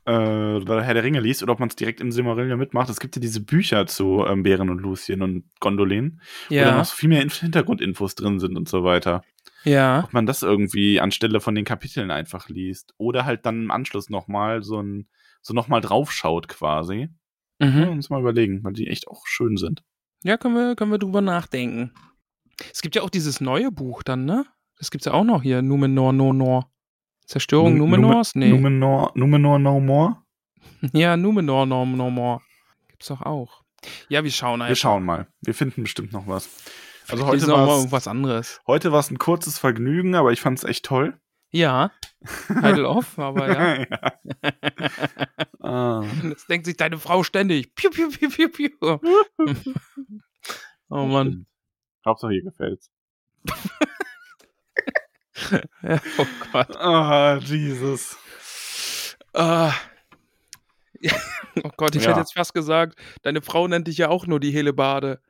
[0.05, 2.91] äh, Herr der Ringe liest oder ob man es direkt im Silmarillion mitmacht.
[2.91, 6.63] Es gibt ja diese Bücher zu ähm, Bären und Lucien und Gondolin, ja.
[6.63, 9.23] wo da noch so viel mehr Hintergrundinfos drin sind und so weiter.
[9.65, 10.05] Ja.
[10.05, 14.11] Ob man das irgendwie anstelle von den Kapiteln einfach liest oder halt dann im Anschluss
[14.11, 15.09] nochmal so ein
[15.43, 17.09] so nochmal draufschaut quasi.
[17.59, 17.79] Mhm.
[17.79, 19.83] Ja, uns mal überlegen, weil die echt auch schön sind.
[20.25, 21.93] Ja, können wir, können wir drüber nachdenken.
[22.73, 24.47] Es gibt ja auch dieses neue Buch dann, ne?
[24.79, 26.71] Das gibt's ja auch noch hier, Numenor No Nor.
[27.27, 28.35] Zerstörung Numenors?
[28.35, 28.51] Nee.
[28.51, 30.23] Numenor, Numenor No More?
[30.93, 32.41] ja, Numenor No, no More.
[32.89, 33.63] Gibt's doch auch.
[34.09, 34.71] Ja, wir schauen einfach.
[34.71, 35.29] Wir schauen mal.
[35.41, 36.49] Wir finden bestimmt noch was.
[37.09, 38.61] Also heute war es irgendwas anderes.
[38.67, 41.19] Heute war es ein kurzes Vergnügen, aber ich fand es echt toll.
[41.53, 41.93] Ja.
[42.49, 43.77] Heidel off, aber ja.
[43.81, 44.13] ja.
[45.61, 46.05] ah.
[46.23, 47.75] Das denkt sich deine Frau ständig.
[47.75, 48.71] Piu, piu, piu, piu, piu.
[50.89, 51.47] oh Mann.
[52.05, 52.91] Hauptsache ihr gefällt's.
[55.83, 56.77] ja, oh Gott.
[56.77, 58.17] Ah, oh, Jesus.
[59.35, 59.75] Ah.
[61.63, 62.11] oh Gott, ich ja.
[62.11, 65.21] hätte jetzt fast gesagt, deine Frau nennt dich ja auch nur die Helebade.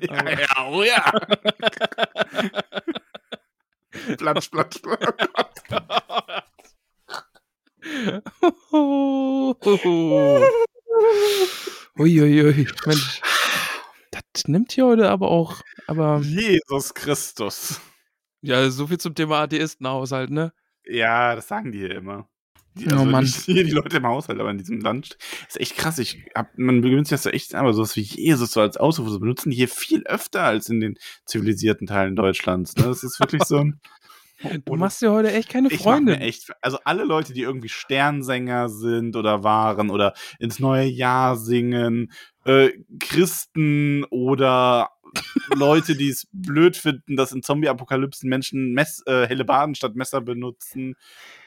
[0.00, 1.10] Ja, ja, oh ja.
[4.18, 5.14] platsch, platsch, platsch.
[11.98, 13.20] Uiuiui, Mensch.
[14.10, 16.20] Das nimmt hier heute aber auch, aber.
[16.22, 17.80] Jesus Christus.
[18.42, 20.52] Ja, so viel zum Thema Atheisten-Haushalt, ne?
[20.84, 22.28] Ja, das sagen die hier immer.
[22.78, 23.24] Die, oh also oh Mann.
[23.24, 25.16] Nicht hier die Leute im Haushalt, aber in diesem Land
[25.48, 25.98] ist echt krass.
[25.98, 29.08] Ich hab, man gewöhnt sich das ja echt aber sowas wie Jesus so als Ausruf,
[29.08, 32.76] so benutzen die hier viel öfter als in den zivilisierten Teilen Deutschlands.
[32.76, 32.84] Ne?
[32.84, 33.80] Das ist wirklich so ein.
[34.66, 36.18] Du machst dir heute echt keine Freunde.
[36.18, 42.12] Echt, also alle Leute, die irgendwie Sternsänger sind oder waren oder ins neue Jahr singen,
[42.44, 42.68] äh,
[43.00, 44.90] Christen oder
[45.54, 50.20] Leute, die es blöd finden, dass in Zombie-Apokalypsen Menschen Mess, äh, helle Baden statt Messer
[50.20, 50.96] benutzen.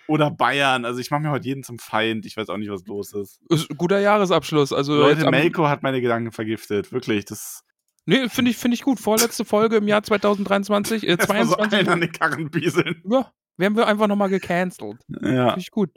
[0.09, 0.85] Oder Bayern.
[0.85, 2.25] Also ich mache mir heute jeden zum Feind.
[2.25, 3.39] Ich weiß auch nicht, was los ist.
[3.49, 4.73] ist guter Jahresabschluss.
[4.73, 6.91] Also Leute, Melko hat meine Gedanken vergiftet.
[6.91, 7.25] Wirklich.
[7.25, 7.63] Das.
[8.07, 8.99] Nee, finde ich, find ich gut.
[8.99, 11.07] Vorletzte Folge im Jahr 2023.
[11.07, 11.85] Äh, 22.
[11.85, 13.03] So an den Karren bieseln.
[13.07, 14.97] Ja, werden wir einfach nochmal gecancelt.
[15.21, 15.49] Ja.
[15.49, 15.91] Finde ich gut.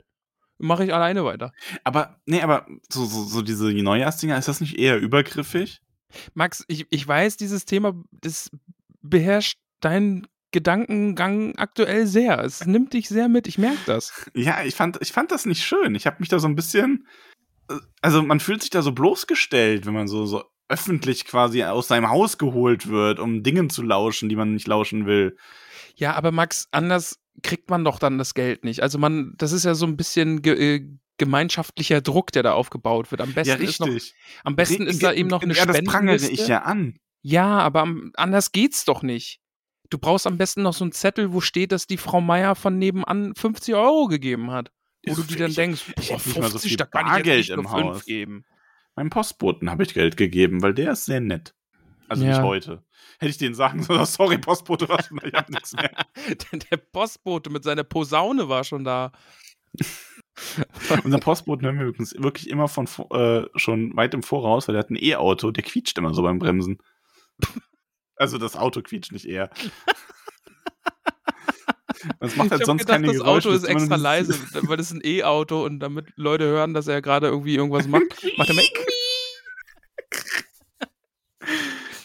[0.59, 1.51] Mache ich alleine weiter.
[1.83, 5.81] Aber, nee, aber so, so, so diese Neujahrsdinger, ist das nicht eher übergriffig?
[6.35, 8.51] Max, ich, ich weiß, dieses Thema, das
[9.01, 12.39] beherrscht deinen Gedankengang aktuell sehr.
[12.39, 14.29] Es nimmt dich sehr mit, ich merke das.
[14.33, 15.95] Ja, ich fand, ich fand das nicht schön.
[15.95, 17.05] Ich habe mich da so ein bisschen.
[17.69, 21.89] Äh, also, man fühlt sich da so bloßgestellt, wenn man so, so öffentlich quasi aus
[21.89, 25.35] seinem Haus geholt wird, um Dingen zu lauschen, die man nicht lauschen will.
[25.95, 28.81] Ja, aber Max, anders kriegt man doch dann das Geld nicht.
[28.81, 30.87] Also man, das ist ja so ein bisschen ge äh,
[31.17, 33.21] gemeinschaftlicher Druck, der da aufgebaut wird.
[33.21, 33.89] Am besten ja, ist noch,
[34.43, 36.97] am besten ist da eben noch eine ja, das prangere ich ja an.
[37.21, 39.42] Ja, aber anders geht's doch nicht.
[39.93, 42.79] Du brauchst am besten noch so einen Zettel, wo steht, dass die Frau Meier von
[42.79, 44.71] nebenan 50 Euro gegeben hat.
[45.05, 47.71] Wo du dir dann denkst, boah, 50, mal so viel da kann Bargeld ich im
[47.71, 48.43] Haus geben.
[48.95, 51.53] Meinem Postboten habe ich Geld gegeben, weil der ist sehr nett.
[52.07, 52.31] Also ja.
[52.31, 52.83] nicht heute.
[53.19, 55.91] Hätte ich denen sagen sollen, sorry, Postbote war schon da, ich hab nichts mehr.
[56.71, 59.11] der Postbote mit seiner Posaune war schon da.
[61.03, 64.79] Unser Postboten hören wir übrigens wirklich immer von äh, schon weit im Voraus, weil der
[64.79, 66.79] hat ein E-Auto, der quietscht immer so beim Bremsen.
[68.23, 69.49] Also das Auto quietscht nicht eher.
[72.19, 73.49] Das macht halt ich sonst gedacht, keine das Geräusche.
[73.53, 77.01] Das Auto ist extra leise, weil es ein E-Auto und damit Leute hören, dass er
[77.01, 78.03] gerade irgendwie irgendwas macht,
[78.37, 78.55] macht er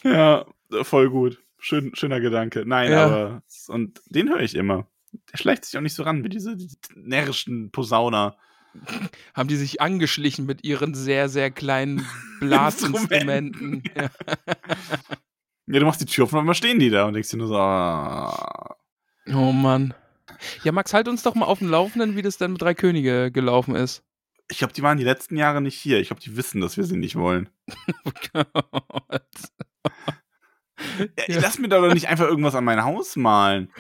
[0.13, 0.47] Ja,
[0.85, 1.43] voll gut.
[1.59, 2.63] Schön, schöner Gedanke.
[2.65, 3.07] Nein, ja.
[3.07, 4.87] aber und den höre ich immer
[5.33, 8.37] der schleicht sich auch nicht so ran wie diese, diese närrischen Posauner.
[9.35, 12.07] Haben die sich angeschlichen mit ihren sehr, sehr kleinen
[12.41, 13.83] Blasinstrumenten.
[13.97, 14.11] ja.
[15.71, 17.49] Ja, du machst die Tür auf und dann stehen die da und denkst dir nur
[17.49, 18.77] so, ah.
[19.29, 19.95] Oh Mann.
[20.63, 23.31] Ja, Max, halt uns doch mal auf dem Laufenden, wie das dann mit drei Könige
[23.31, 24.03] gelaufen ist.
[24.51, 26.01] Ich glaube, die waren die letzten Jahre nicht hier.
[26.01, 27.51] Ich glaube, die wissen, dass wir sie nicht wollen.
[28.05, 29.23] oh Gott.
[31.29, 33.71] Ja, lass mir doch nicht einfach irgendwas an mein Haus malen.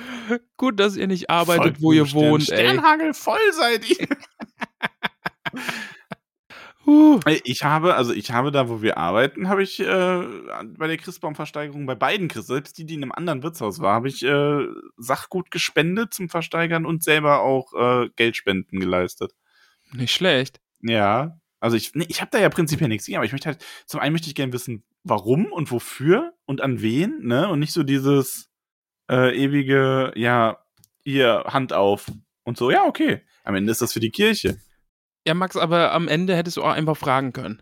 [0.56, 3.14] Gut, dass ihr nicht arbeitet, Voll wo ihr wohnt, Sternhagel ey.
[3.14, 4.08] voll seid ihr.
[6.98, 7.20] Uh.
[7.44, 10.22] Ich habe, also ich habe da, wo wir arbeiten, habe ich äh,
[10.76, 14.08] bei der Christbaumversteigerung, bei beiden Christ, selbst die, die in einem anderen Wirtshaus war, habe
[14.08, 19.32] ich äh, Sachgut gespendet zum Versteigern und selber auch äh, Geldspenden geleistet.
[19.92, 20.60] Nicht schlecht.
[20.82, 23.64] Ja, also ich, nee, ich habe da ja prinzipiell nichts gegen, aber ich möchte halt,
[23.86, 27.48] zum einen möchte ich gerne wissen, warum und wofür und an wen, ne?
[27.48, 28.48] Und nicht so dieses
[29.10, 30.58] äh, ewige, ja,
[31.02, 32.10] hier, Hand auf
[32.44, 33.22] und so, ja, okay.
[33.44, 34.58] Am Ende ist das für die Kirche.
[35.28, 37.60] Ja, Max, aber am Ende hättest du auch einfach fragen können.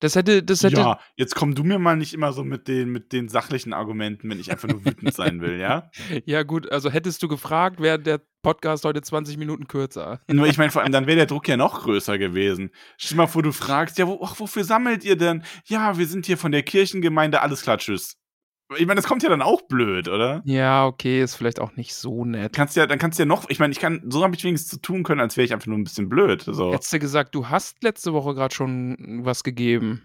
[0.00, 0.80] Das hätte, das hätte.
[0.80, 4.28] Ja, jetzt komm du mir mal nicht immer so mit den, mit den sachlichen Argumenten,
[4.28, 5.92] wenn ich einfach nur wütend sein will, ja?
[6.24, 10.22] Ja, gut, also hättest du gefragt, wäre der Podcast heute 20 Minuten kürzer.
[10.28, 12.70] Nur ich meine, vor allem, dann wäre der Druck ja noch größer gewesen.
[12.98, 15.44] Stell mal vor, du fragst, ja, wo, ach, wofür sammelt ihr denn?
[15.66, 18.16] Ja, wir sind hier von der Kirchengemeinde, alles klar, tschüss.
[18.76, 20.42] Ich meine, das kommt ja dann auch blöd, oder?
[20.44, 22.54] Ja, okay, ist vielleicht auch nicht so nett.
[22.54, 24.70] Kannst ja, dann kannst du ja noch, ich meine, ich kann, so habe ich wenigstens
[24.70, 26.42] zu tun können, als wäre ich einfach nur ein bisschen blöd.
[26.42, 26.72] So.
[26.72, 30.02] Hättest du gesagt, du hast letzte Woche gerade schon was gegeben.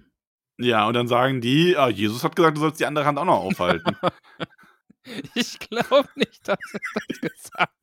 [0.58, 3.26] Ja, und dann sagen die, ah, Jesus hat gesagt, du sollst die andere Hand auch
[3.26, 3.96] noch aufhalten.
[5.36, 7.74] ich glaube nicht, dass er das gesagt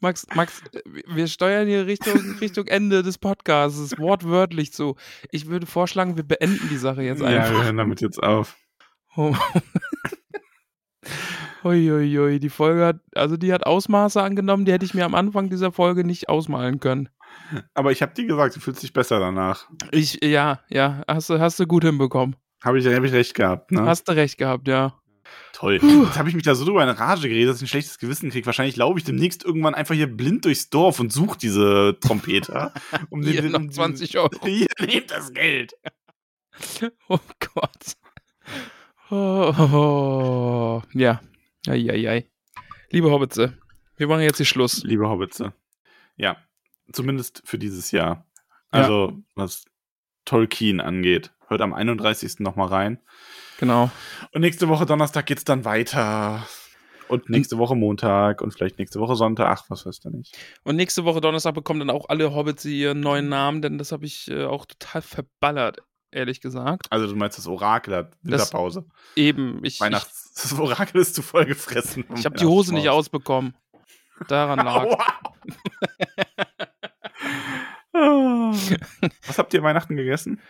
[0.00, 0.62] Max, Max,
[1.06, 4.96] wir steuern hier Richtung, Richtung Ende des Podcasts, wortwörtlich so.
[5.30, 7.50] Ich würde vorschlagen, wir beenden die Sache jetzt einfach.
[7.50, 8.56] Ja, wir hören damit jetzt auf.
[11.64, 15.14] Uiuiui, ui, die Folge hat, also die hat Ausmaße angenommen, die hätte ich mir am
[15.14, 17.08] Anfang dieser Folge nicht ausmalen können.
[17.74, 19.66] Aber ich habe dir gesagt, du fühlst dich besser danach.
[19.90, 22.36] Ich, ja, ja, hast du, hast du gut hinbekommen.
[22.62, 23.82] Habe ich, hab ich recht gehabt, ne?
[23.82, 24.94] Hast du recht gehabt, ja.
[25.52, 25.78] Toll.
[25.78, 26.04] Puh.
[26.04, 28.30] Jetzt habe ich mich da so drüber in Rage geredet, dass ich ein schlechtes Gewissen
[28.30, 28.46] kriege.
[28.46, 32.72] Wahrscheinlich laufe ich demnächst irgendwann einfach hier blind durchs Dorf und suche diese Trompeter.
[33.10, 34.30] Um hier den, noch 20 Euro.
[34.44, 35.74] Hier, nehmt das Geld.
[37.08, 37.18] Oh
[37.54, 37.96] Gott.
[39.08, 41.20] Oh, oh, ja.
[41.68, 42.28] Eieiei.
[42.90, 43.56] Liebe Hobbitze,
[43.96, 44.82] wir machen jetzt hier Schluss.
[44.82, 45.52] Liebe Hobbitze.
[46.16, 46.38] Ja,
[46.90, 48.26] zumindest für dieses Jahr.
[48.70, 49.16] Also, ja.
[49.36, 49.64] was
[50.24, 51.32] Tolkien angeht.
[51.46, 52.40] Hört am 31.
[52.40, 52.98] nochmal rein.
[53.60, 53.92] Genau.
[54.32, 56.44] Und nächste Woche Donnerstag geht's dann weiter.
[57.06, 59.46] Und nächste Woche Montag und vielleicht nächste Woche Sonntag.
[59.46, 60.36] Ach, was weiß du nicht.
[60.64, 64.04] Und nächste Woche Donnerstag bekommen dann auch alle Hobbits ihren neuen Namen, denn das habe
[64.04, 66.86] ich äh, auch total verballert ehrlich gesagt.
[66.90, 68.84] Also du meinst das Orakel hat Winterpause.
[68.86, 69.80] Das eben, ich.
[69.80, 72.04] Weihnachts ich, das Orakel ist zu voll gefressen.
[72.16, 73.54] Ich habe die Hose nicht ausbekommen.
[74.28, 74.98] Daran lag.
[79.26, 80.40] Was habt ihr Weihnachten gegessen?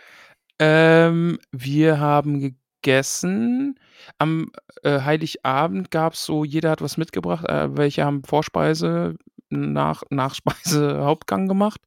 [0.59, 3.79] Ähm, wir haben gegessen.
[4.17, 4.51] Am
[4.83, 7.47] äh, Heiligabend gab es so, jeder hat was mitgebracht.
[7.47, 9.15] Äh, welche haben Vorspeise,
[9.49, 11.81] nach, Nachspeise, Hauptgang gemacht.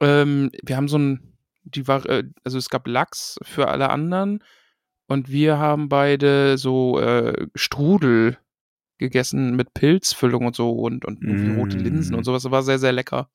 [0.00, 1.33] Ähm, wir haben so ein
[1.64, 4.42] die war, äh, also es gab Lachs für alle anderen
[5.06, 8.38] und wir haben beide so äh, Strudel
[8.98, 11.58] gegessen mit Pilzfüllung und so und, und mm.
[11.58, 12.24] rote Linsen und mm.
[12.24, 12.44] sowas.
[12.44, 13.28] Das war sehr, sehr lecker.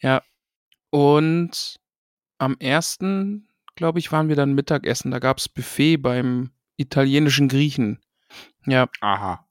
[0.00, 0.22] Ja.
[0.90, 1.76] Und
[2.38, 5.10] am ersten, glaube ich, waren wir dann Mittagessen.
[5.10, 8.00] Da gab es Buffet beim italienischen Griechen.
[8.66, 8.88] Ja.
[9.00, 9.46] Aha.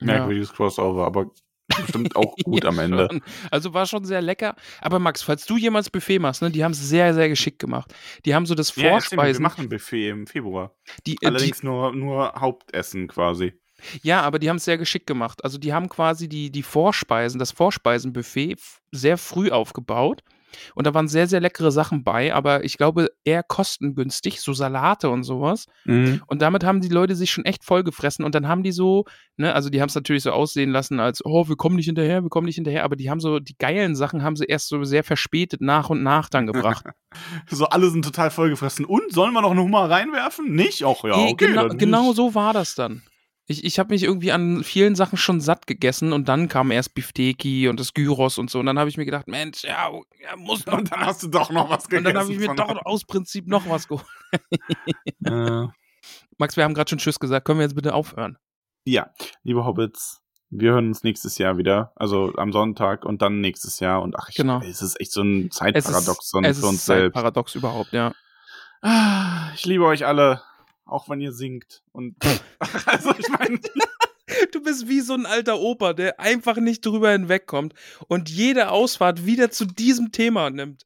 [0.00, 0.54] Merkwürdiges ja.
[0.54, 1.30] Crossover, aber
[1.66, 3.08] bestimmt auch gut ja, am Ende.
[3.10, 3.22] Schon.
[3.50, 4.54] Also war schon sehr lecker.
[4.80, 7.94] Aber Max, falls du jemals Buffet machst, ne, die haben es sehr, sehr geschickt gemacht.
[8.24, 9.18] Die haben so das Vorspeisen.
[9.18, 10.74] Ja, wir machen ein Buffet im Februar.
[11.06, 13.54] Die, äh, Allerdings die, nur, nur Hauptessen quasi.
[14.02, 15.44] Ja, aber die haben es sehr geschickt gemacht.
[15.44, 18.56] Also die haben quasi die, die Vorspeisen, das Vorspeisenbuffet
[18.90, 20.22] sehr früh aufgebaut.
[20.74, 25.10] Und da waren sehr, sehr leckere Sachen bei, aber ich glaube eher kostengünstig, so Salate
[25.10, 25.66] und sowas.
[25.84, 26.22] Mhm.
[26.26, 29.04] Und damit haben die Leute sich schon echt vollgefressen und dann haben die so,
[29.36, 32.22] ne, also die haben es natürlich so aussehen lassen, als, oh, wir kommen nicht hinterher,
[32.22, 34.82] wir kommen nicht hinterher, aber die haben so, die geilen Sachen haben sie erst so
[34.84, 36.84] sehr verspätet nach und nach dann gebracht.
[37.48, 38.84] so alle sind total vollgefressen.
[38.84, 40.52] Und sollen wir noch eine Hummer reinwerfen?
[40.52, 40.84] Nicht?
[40.84, 41.46] Auch ja, okay.
[41.46, 43.02] Genau, genau so war das dann.
[43.48, 46.94] Ich, ich habe mich irgendwie an vielen Sachen schon satt gegessen und dann kam erst
[46.94, 48.58] Bifteki und das Gyros und so.
[48.58, 49.88] Und dann habe ich mir gedacht, Mensch, ja,
[50.20, 50.78] ja muss noch.
[50.78, 52.06] Und dann hast du doch noch was gegessen.
[52.06, 54.06] Und dann habe ich mir doch aus Prinzip noch was geholt.
[55.24, 55.66] äh.
[56.38, 57.46] Max, wir haben gerade schon Tschüss gesagt.
[57.46, 58.36] Können wir jetzt bitte aufhören?
[58.84, 59.10] Ja,
[59.42, 61.92] liebe Hobbits, wir hören uns nächstes Jahr wieder.
[61.96, 64.02] Also am Sonntag und dann nächstes Jahr.
[64.02, 64.60] Und ach, ich, genau.
[64.60, 67.14] es ist echt so ein Zeitparadox für uns ist selbst.
[67.14, 68.12] Paradox überhaupt, ja.
[68.82, 70.42] Ah, ich liebe euch alle
[70.86, 71.82] auch wenn ihr singt.
[71.92, 72.16] Und
[72.86, 73.60] also ich meine.
[74.50, 77.74] Du bist wie so ein alter Opa, der einfach nicht drüber hinwegkommt
[78.08, 80.84] und jede Ausfahrt wieder zu diesem Thema nimmt.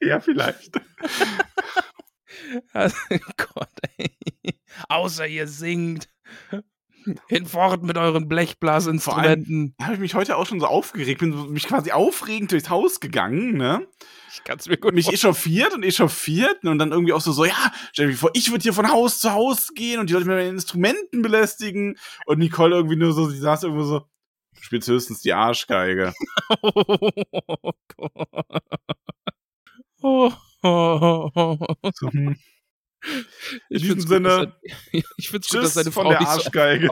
[0.00, 0.80] ja, vielleicht.
[2.72, 2.96] Also,
[3.36, 3.68] Gott,
[3.98, 4.16] ey.
[4.88, 6.08] Außer ihr singt.
[7.28, 9.74] Hinfort mit euren Blechblasinstrumenten.
[9.78, 13.00] Da habe ich mich heute auch schon so aufgeregt, bin mich quasi aufregend durchs Haus
[13.00, 13.86] gegangen, ne?
[14.32, 17.44] Ich kann es mir gut Mich echauffiert und echauffiert und dann irgendwie auch so, so
[17.44, 20.26] ja, stell dir vor, ich würde hier von Haus zu Haus gehen und die Leute
[20.26, 21.96] mit meinen Instrumenten belästigen
[22.26, 26.12] und Nicole irgendwie nur so, sie saß irgendwo so, du spielst höchstens die Arschgeige.
[26.62, 28.62] oh Gott.
[30.02, 30.32] Oh,
[30.62, 31.58] oh, oh,
[31.94, 32.36] So, hm.
[33.68, 36.10] In Ich diesem Sinne, gut, dass er- ich find's gut, dass tschüss seine von Frau
[36.10, 36.90] der nicht so Arschgeige.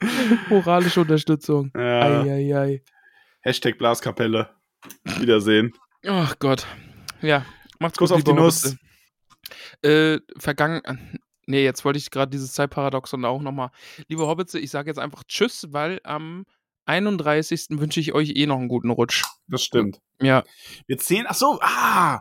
[0.48, 1.70] moralische Unterstützung.
[1.74, 2.22] Ja.
[2.22, 2.82] Eieiei.
[3.40, 4.50] Hashtag Blaskapelle.
[5.18, 5.72] Wiedersehen.
[6.06, 6.66] Ach Gott.
[7.22, 7.46] Ja,
[7.78, 8.18] macht's Kuss gut.
[8.18, 8.76] auf die Nuss.
[9.82, 11.18] Äh, vergangen.
[11.46, 13.70] Nee, jetzt wollte ich gerade dieses Zeitparadoxon auch nochmal.
[14.08, 16.44] Liebe Hobbitze, ich sage jetzt einfach Tschüss, weil am
[16.86, 17.66] 31.
[17.72, 19.24] wünsche ich euch eh noch einen guten Rutsch.
[19.48, 20.00] Das stimmt.
[20.20, 20.42] Ja.
[20.86, 22.20] Wir zählen, ach so, ah,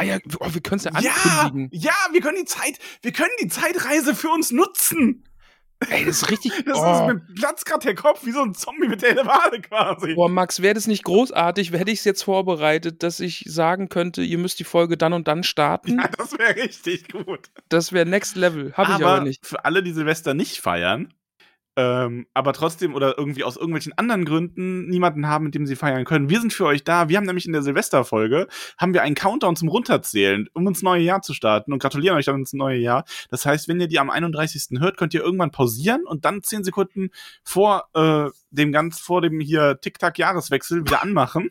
[0.00, 1.68] Ah ja, oh, wir können es ja ja, ankündigen.
[1.78, 5.24] ja, wir können die Zeit, wir können die Zeitreise für uns nutzen.
[5.88, 6.52] Ey, das ist richtig.
[6.66, 6.92] Das oh.
[6.92, 10.14] ist mir platzt gerade der Kopf wie so ein Zombie mit der Wade quasi.
[10.14, 14.22] Boah, Max, wäre das nicht großartig, hätte ich es jetzt vorbereitet, dass ich sagen könnte,
[14.22, 15.98] ihr müsst die Folge dann und dann starten.
[15.98, 17.50] Ja, das wäre richtig gut.
[17.68, 18.72] Das wäre Next Level.
[18.74, 19.46] Habe ich aber nicht.
[19.46, 21.12] für alle, die Silvester nicht feiern,
[21.80, 26.04] ähm, aber trotzdem oder irgendwie aus irgendwelchen anderen Gründen niemanden haben, mit dem sie feiern
[26.04, 26.28] können.
[26.28, 27.08] Wir sind für euch da.
[27.08, 31.02] Wir haben nämlich in der Silvesterfolge haben wir einen Countdown zum Runterzählen, um ins neue
[31.02, 33.04] Jahr zu starten und gratulieren euch dann ins neue Jahr.
[33.30, 34.78] Das heißt, wenn ihr die am 31.
[34.78, 37.08] hört, könnt ihr irgendwann pausieren und dann zehn Sekunden
[37.42, 41.50] vor äh, dem ganz vor dem hier Tic-Tac-Jahreswechsel wieder anmachen.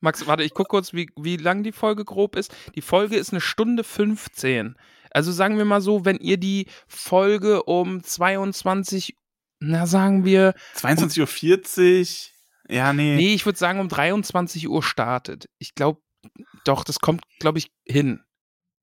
[0.00, 2.52] Max, warte, ich gucke kurz, wie, wie lang die Folge grob ist.
[2.74, 4.74] Die Folge ist eine Stunde 15.
[5.12, 9.16] Also sagen wir mal so, wenn ihr die Folge um 22,
[9.62, 12.74] na sagen wir, 22.40 Uhr.
[12.74, 13.16] Ja, nee.
[13.16, 15.48] nee, ich würde sagen um 23 Uhr startet.
[15.58, 16.00] Ich glaube,
[16.64, 18.20] doch, das kommt, glaube ich, hin.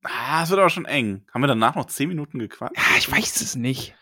[0.03, 1.25] Ah, das wird aber schon eng.
[1.33, 2.77] Haben wir danach noch 10 Minuten gequatscht?
[2.77, 3.95] Ja, ich weiß es nicht.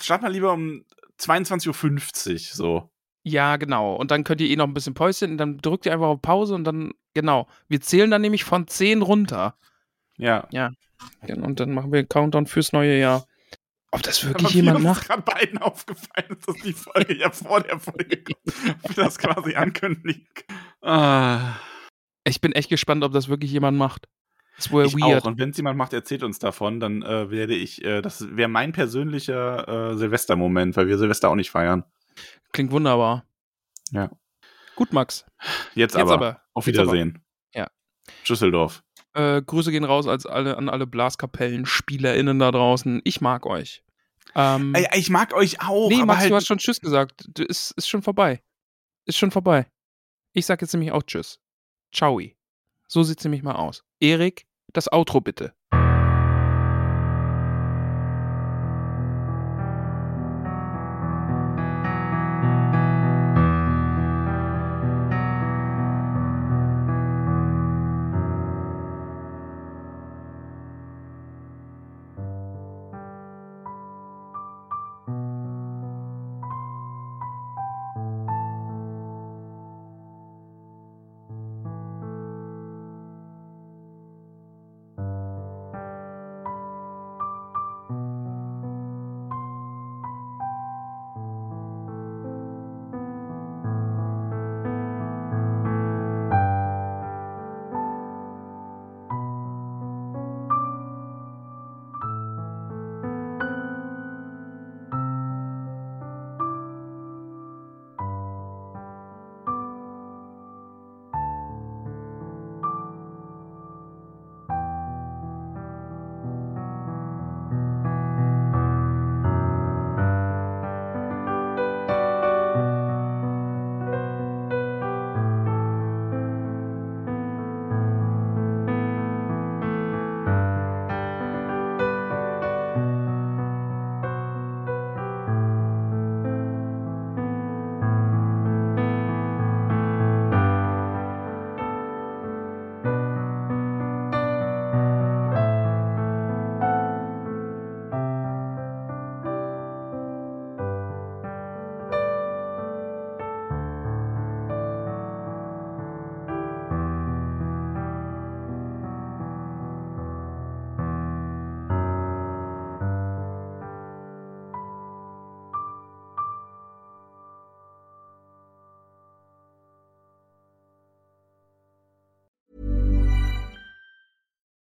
[0.00, 0.84] Start mal lieber um
[1.20, 2.90] 22.50 Uhr, so.
[3.22, 3.94] Ja, genau.
[3.96, 6.22] Und dann könnt ihr eh noch ein bisschen Päuschen und dann drückt ihr einfach auf
[6.22, 7.48] Pause und dann, genau.
[7.68, 9.56] Wir zählen dann nämlich von 10 runter.
[10.16, 10.48] Ja.
[11.22, 13.26] Genau, Und dann machen wir einen Countdown fürs neue Jahr.
[13.92, 15.02] Ob das wirklich jemand macht?
[15.02, 18.78] ist gerade beiden aufgefallen, dass die Folge ja vor der Folge kommt.
[18.82, 20.26] Ob wir das quasi ankündigen.
[20.82, 21.54] Ah,
[22.24, 24.06] Ich bin echt gespannt, ob das wirklich jemand macht.
[24.56, 25.22] Das wäre ich weird.
[25.22, 25.26] auch.
[25.26, 28.48] Und wenn es jemand macht, erzählt uns davon, dann äh, werde ich, äh, das wäre
[28.48, 31.84] mein persönlicher äh, Silvestermoment, weil wir Silvester auch nicht feiern.
[32.52, 33.24] Klingt wunderbar.
[33.90, 34.10] Ja.
[34.74, 35.24] Gut, Max.
[35.74, 36.14] Jetzt, Jetzt aber.
[36.14, 36.42] aber.
[36.54, 36.92] Auf Jetzt aber.
[36.92, 37.22] Wiedersehen.
[37.54, 37.68] Ja.
[38.28, 38.82] Düsseldorf.
[39.16, 43.00] Äh, Grüße gehen raus als alle, an alle Blaskapellen-SpielerInnen da draußen.
[43.04, 43.82] Ich mag euch.
[44.34, 45.88] Ähm, ich mag euch auch.
[45.88, 47.24] nee, aber Max, halt, du hast schon Tschüss gesagt.
[47.32, 48.42] Du, ist, ist schon vorbei.
[49.06, 49.66] Ist schon vorbei.
[50.34, 51.40] Ich sag jetzt nämlich auch Tschüss.
[51.94, 52.20] Ciao.
[52.88, 53.84] So sieht's nämlich mal aus.
[54.00, 55.54] Erik, das Outro bitte.